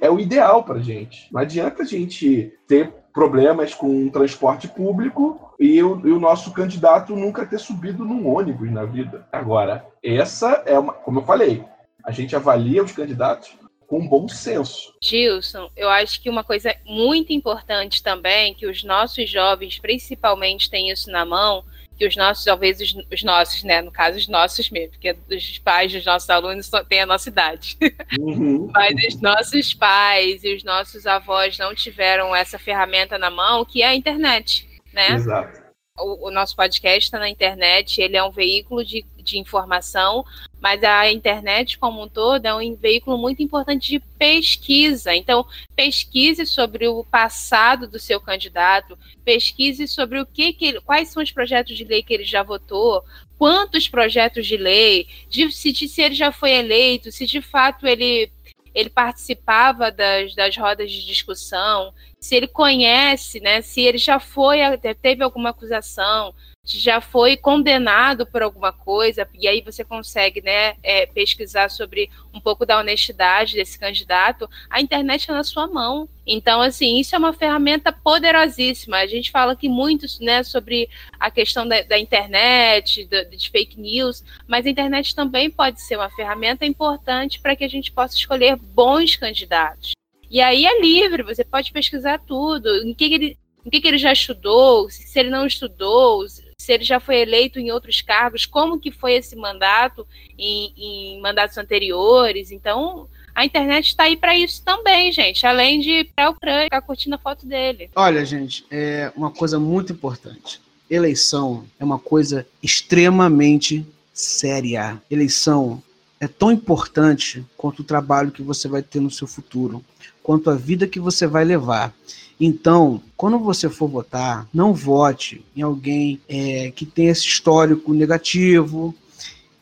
é 0.00 0.10
o 0.10 0.18
ideal 0.18 0.64
para 0.64 0.80
gente. 0.80 1.32
Não 1.32 1.40
adianta 1.40 1.82
a 1.82 1.86
gente 1.86 2.52
ter 2.66 2.92
problemas 3.12 3.74
com 3.74 4.06
o 4.06 4.10
transporte 4.10 4.68
público 4.68 5.40
e 5.58 5.76
e 5.76 5.82
o, 5.82 6.20
nosso 6.20 6.52
candidato 6.52 7.16
nunca 7.16 7.44
ter 7.44 7.58
subido 7.58 8.04
num 8.04 8.28
ônibus 8.28 8.70
na 8.70 8.84
vida. 8.84 9.26
Agora, 9.32 9.84
essa 10.02 10.62
é 10.64 10.78
uma, 10.78 10.92
como 10.92 11.20
eu 11.20 11.24
falei, 11.24 11.64
a 12.08 12.10
gente 12.10 12.34
avalia 12.34 12.82
os 12.82 12.92
candidatos 12.92 13.50
com 13.86 14.08
bom 14.08 14.26
senso. 14.28 14.94
Gilson, 15.02 15.70
eu 15.76 15.90
acho 15.90 16.22
que 16.22 16.30
uma 16.30 16.42
coisa 16.42 16.74
muito 16.86 17.34
importante 17.34 18.02
também, 18.02 18.54
que 18.54 18.66
os 18.66 18.82
nossos 18.82 19.28
jovens 19.28 19.78
principalmente 19.78 20.70
têm 20.70 20.90
isso 20.90 21.10
na 21.10 21.26
mão, 21.26 21.62
que 21.98 22.06
os 22.06 22.16
nossos, 22.16 22.46
talvez 22.46 22.80
os, 22.80 22.94
os 23.12 23.22
nossos, 23.22 23.62
né, 23.62 23.82
no 23.82 23.92
caso 23.92 24.16
os 24.16 24.26
nossos 24.26 24.70
mesmo, 24.70 24.92
porque 24.92 25.14
os 25.30 25.58
pais 25.58 25.92
dos 25.92 26.06
nossos 26.06 26.30
alunos 26.30 26.70
têm 26.88 27.02
a 27.02 27.06
nossa 27.06 27.28
idade. 27.28 27.76
Uhum. 28.18 28.70
Mas 28.72 29.14
os 29.14 29.20
nossos 29.20 29.74
pais 29.74 30.42
e 30.44 30.54
os 30.54 30.64
nossos 30.64 31.06
avós 31.06 31.58
não 31.58 31.74
tiveram 31.74 32.34
essa 32.34 32.58
ferramenta 32.58 33.18
na 33.18 33.30
mão, 33.30 33.66
que 33.66 33.82
é 33.82 33.88
a 33.88 33.94
internet, 33.94 34.66
né? 34.94 35.10
Exato. 35.10 35.60
O, 35.98 36.28
o 36.28 36.30
nosso 36.30 36.56
podcast 36.56 37.04
está 37.04 37.18
na 37.18 37.28
internet, 37.28 38.00
ele 38.00 38.16
é 38.16 38.24
um 38.24 38.30
veículo 38.30 38.82
de, 38.82 39.04
de 39.30 39.38
informação, 39.38 40.24
mas 40.60 40.82
a 40.82 41.10
internet 41.10 41.78
como 41.78 42.02
um 42.02 42.08
todo 42.08 42.46
é 42.46 42.54
um 42.54 42.74
veículo 42.74 43.16
muito 43.16 43.42
importante 43.42 43.90
de 43.90 44.00
pesquisa. 44.18 45.14
Então, 45.14 45.46
pesquise 45.76 46.46
sobre 46.46 46.88
o 46.88 47.04
passado 47.04 47.86
do 47.86 47.98
seu 47.98 48.20
candidato, 48.20 48.98
pesquise 49.24 49.86
sobre 49.86 50.20
o 50.20 50.26
que, 50.26 50.52
que 50.52 50.66
ele, 50.66 50.80
quais 50.80 51.08
são 51.08 51.22
os 51.22 51.30
projetos 51.30 51.76
de 51.76 51.84
lei 51.84 52.02
que 52.02 52.12
ele 52.12 52.24
já 52.24 52.42
votou, 52.42 53.04
quantos 53.38 53.88
projetos 53.88 54.46
de 54.46 54.56
lei, 54.56 55.06
de, 55.28 55.50
se, 55.52 55.72
se 55.72 56.02
ele 56.02 56.14
já 56.14 56.32
foi 56.32 56.52
eleito, 56.52 57.12
se 57.12 57.26
de 57.26 57.40
fato 57.40 57.86
ele 57.86 58.30
ele 58.74 58.90
participava 58.90 59.90
das, 59.90 60.36
das 60.36 60.56
rodas 60.56 60.92
de 60.92 61.04
discussão, 61.04 61.92
se 62.20 62.36
ele 62.36 62.46
conhece, 62.46 63.40
né, 63.40 63.60
se 63.60 63.80
ele 63.80 63.98
já 63.98 64.20
foi, 64.20 64.58
teve 65.02 65.24
alguma 65.24 65.50
acusação, 65.50 66.32
já 66.76 67.00
foi 67.00 67.36
condenado 67.36 68.26
por 68.26 68.42
alguma 68.42 68.72
coisa, 68.72 69.26
e 69.34 69.46
aí 69.46 69.62
você 69.62 69.84
consegue 69.84 70.42
né, 70.42 70.74
é, 70.82 71.06
pesquisar 71.06 71.70
sobre 71.70 72.10
um 72.34 72.40
pouco 72.40 72.66
da 72.66 72.78
honestidade 72.78 73.54
desse 73.54 73.78
candidato, 73.78 74.50
a 74.68 74.80
internet 74.80 75.30
é 75.30 75.34
na 75.34 75.44
sua 75.44 75.66
mão. 75.66 76.08
Então, 76.26 76.60
assim, 76.60 76.98
isso 76.98 77.14
é 77.14 77.18
uma 77.18 77.32
ferramenta 77.32 77.90
poderosíssima. 77.90 78.98
A 78.98 79.06
gente 79.06 79.30
fala 79.30 79.52
aqui 79.52 79.68
muito 79.68 80.06
né, 80.20 80.42
sobre 80.42 80.90
a 81.18 81.30
questão 81.30 81.66
da, 81.66 81.80
da 81.82 81.98
internet, 81.98 83.06
do, 83.06 83.24
de 83.36 83.48
fake 83.48 83.80
news, 83.80 84.22
mas 84.46 84.66
a 84.66 84.70
internet 84.70 85.14
também 85.14 85.50
pode 85.50 85.80
ser 85.80 85.96
uma 85.96 86.10
ferramenta 86.10 86.66
importante 86.66 87.40
para 87.40 87.56
que 87.56 87.64
a 87.64 87.68
gente 87.68 87.90
possa 87.92 88.14
escolher 88.14 88.56
bons 88.56 89.16
candidatos. 89.16 89.92
E 90.30 90.40
aí 90.40 90.66
é 90.66 90.80
livre, 90.80 91.22
você 91.22 91.42
pode 91.42 91.72
pesquisar 91.72 92.18
tudo, 92.18 92.68
em 92.86 92.92
que, 92.92 93.08
que 93.08 93.14
ele, 93.14 93.38
em 93.64 93.70
que, 93.70 93.80
que 93.80 93.88
ele 93.88 93.98
já 93.98 94.12
estudou, 94.12 94.90
se 94.90 95.18
ele 95.18 95.30
não 95.30 95.46
estudou, 95.46 96.26
se 96.60 96.72
ele 96.72 96.84
já 96.84 96.98
foi 96.98 97.20
eleito 97.20 97.58
em 97.58 97.70
outros 97.70 98.02
cargos, 98.02 98.44
como 98.44 98.80
que 98.80 98.90
foi 98.90 99.14
esse 99.14 99.36
mandato 99.36 100.06
em, 100.36 100.72
em 100.76 101.20
mandatos 101.20 101.56
anteriores. 101.56 102.50
Então, 102.50 103.08
a 103.34 103.44
internet 103.44 103.86
está 103.86 104.02
aí 104.04 104.16
para 104.16 104.36
isso 104.36 104.62
também, 104.64 105.12
gente. 105.12 105.46
Além 105.46 105.80
de 105.80 106.04
para 106.14 106.30
o 106.30 106.34
crânio, 106.34 106.64
ficar 106.64 106.82
curtindo 106.82 107.14
a 107.14 107.18
foto 107.18 107.46
dele. 107.46 107.88
Olha, 107.94 108.24
gente, 108.24 108.66
é 108.70 109.12
uma 109.16 109.30
coisa 109.30 109.58
muito 109.58 109.92
importante. 109.92 110.60
Eleição 110.90 111.64
é 111.78 111.84
uma 111.84 111.98
coisa 111.98 112.46
extremamente 112.62 113.86
séria. 114.12 115.00
Eleição 115.08 115.80
é 116.20 116.26
tão 116.26 116.50
importante 116.50 117.44
quanto 117.56 117.80
o 117.80 117.84
trabalho 117.84 118.32
que 118.32 118.42
você 118.42 118.66
vai 118.66 118.82
ter 118.82 119.00
no 119.00 119.10
seu 119.10 119.28
futuro, 119.28 119.82
quanto 120.22 120.50
a 120.50 120.56
vida 120.56 120.88
que 120.88 120.98
você 120.98 121.26
vai 121.26 121.44
levar. 121.44 121.94
Então, 122.40 123.00
quando 123.16 123.38
você 123.38 123.68
for 123.68 123.88
votar, 123.88 124.48
não 124.54 124.72
vote 124.72 125.44
em 125.56 125.62
alguém 125.62 126.20
é, 126.28 126.72
que 126.74 126.86
tem 126.86 127.08
esse 127.08 127.26
histórico 127.26 127.92
negativo, 127.92 128.94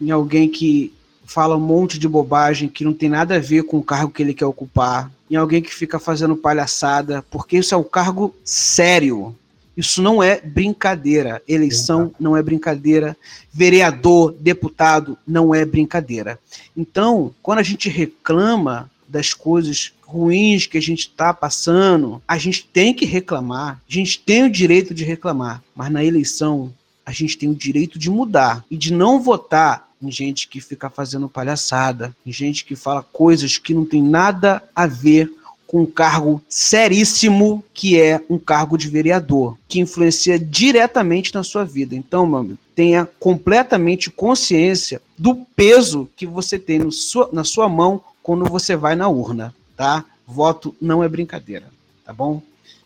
em 0.01 0.11
alguém 0.11 0.49
que 0.49 0.93
fala 1.25 1.57
um 1.57 1.61
monte 1.61 1.99
de 1.99 2.09
bobagem 2.09 2.69
que 2.69 2.85
não 2.85 2.93
tem 2.93 3.09
nada 3.09 3.37
a 3.37 3.41
ver 3.41 3.65
com 3.65 3.79
o 3.79 3.83
cargo 3.83 4.12
que 4.12 4.23
ele 4.23 4.35
quer 4.35 4.47
ocupar, 4.47 5.11
em 5.31 5.37
alguém 5.37 5.61
que 5.61 5.75
fica 5.75 5.99
fazendo 5.99 6.37
palhaçada, 6.37 7.25
porque 7.31 7.59
isso 7.59 7.75
é 7.75 7.79
um 7.79 7.83
cargo 7.83 8.35
sério. 8.45 9.35
Isso 9.77 10.01
não 10.01 10.23
é 10.23 10.41
brincadeira. 10.41 11.43
Eleição 11.47 12.12
não 12.19 12.37
é 12.37 12.43
brincadeira. 12.43 13.17
Vereador, 13.53 14.35
deputado, 14.39 15.19
não 15.27 15.55
é 15.55 15.65
brincadeira. 15.65 16.39
Então, 16.75 17.35
quando 17.43 17.59
a 17.59 17.62
gente 17.62 17.89
reclama 17.89 18.91
das 19.09 19.33
coisas 19.33 19.92
ruins 20.03 20.66
que 20.66 20.79
a 20.79 20.83
gente 20.83 21.01
está 21.01 21.33
passando, 21.35 22.23
a 22.27 22.38
gente 22.38 22.64
tem 22.64 22.95
que 22.95 23.05
reclamar. 23.05 23.81
A 23.88 23.92
gente 23.92 24.21
tem 24.21 24.45
o 24.45 24.51
direito 24.51 24.95
de 24.95 25.05
reclamar. 25.05 25.62
Mas 25.75 25.90
na 25.90 26.05
eleição, 26.05 26.73
a 27.05 27.12
gente 27.12 27.37
tem 27.37 27.49
o 27.49 27.55
direito 27.55 27.99
de 27.99 28.11
mudar 28.11 28.64
e 28.71 28.77
de 28.77 28.92
não 28.92 29.21
votar 29.21 29.88
em 30.03 30.11
gente 30.11 30.49
que 30.49 30.61
fica 30.61 30.90
fazendo 30.90 31.29
palhaçada, 31.29 32.14
em 32.25 32.33
gente 32.33 32.64
que 32.64 32.77
fala 32.77 33.03
coisas 33.03 33.59
que 33.59 33.73
não 33.73 33.85
tem 33.85 34.03
nada 34.03 34.62
a 34.75 34.87
ver 34.87 35.33
com 35.66 35.83
um 35.83 35.87
cargo 35.87 36.40
seríssimo 36.49 37.64
que 37.75 38.01
é 38.01 38.21
um 38.31 38.38
cargo 38.38 38.79
de 38.79 38.88
vereador, 38.88 39.57
que 39.69 39.81
influencia 39.81 40.38
diretamente 40.38 41.35
na 41.35 41.42
sua 41.42 41.64
vida. 41.64 41.95
Então, 41.95 42.37
amigo, 42.37 42.59
tenha 42.75 43.09
completamente 43.19 44.11
consciência 44.11 45.01
do 45.19 45.35
peso 45.57 46.09
que 46.14 46.27
você 46.27 46.59
tem 46.59 46.88
sua, 46.90 47.29
na 47.33 47.42
sua 47.42 47.69
mão 47.69 48.03
quando 48.27 48.45
você 48.47 48.75
vai 48.75 48.97
na 48.97 49.09
urna, 49.09 49.55
tá? 49.77 50.05
Voto 50.27 50.75
não 50.81 51.01
é 51.01 51.09
brincadeira, 51.09 51.67
tá 52.05 52.12
bom? 52.12 52.43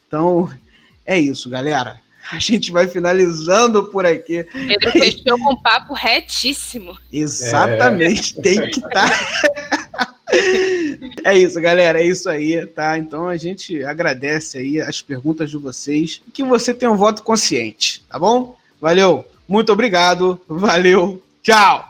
Então, 0.06 0.50
é 1.06 1.18
isso, 1.18 1.48
galera. 1.48 1.98
A 2.30 2.38
gente 2.38 2.70
vai 2.70 2.86
finalizando 2.86 3.84
por 3.84 4.04
aqui. 4.04 4.44
Pedro 4.44 4.92
fechou 4.92 5.38
com 5.38 5.54
um 5.54 5.56
papo 5.56 5.94
retíssimo. 5.94 6.94
Exatamente, 7.10 8.38
é. 8.38 8.42
tem 8.42 8.60
que 8.70 8.80
estar. 8.80 9.08
Tá. 9.08 10.10
É 11.24 11.36
isso, 11.36 11.60
galera. 11.60 12.00
É 12.00 12.06
isso 12.06 12.30
aí, 12.30 12.64
tá? 12.64 12.96
Então 12.96 13.26
a 13.26 13.36
gente 13.36 13.82
agradece 13.82 14.58
aí 14.58 14.80
as 14.80 15.02
perguntas 15.02 15.50
de 15.50 15.56
vocês. 15.56 16.22
Que 16.32 16.44
você 16.44 16.72
tenha 16.72 16.92
um 16.92 16.96
voto 16.96 17.24
consciente, 17.24 18.04
tá 18.08 18.16
bom? 18.16 18.56
Valeu, 18.80 19.24
muito 19.48 19.72
obrigado. 19.72 20.40
Valeu, 20.46 21.20
tchau. 21.42 21.89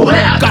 Wow. 0.00 0.49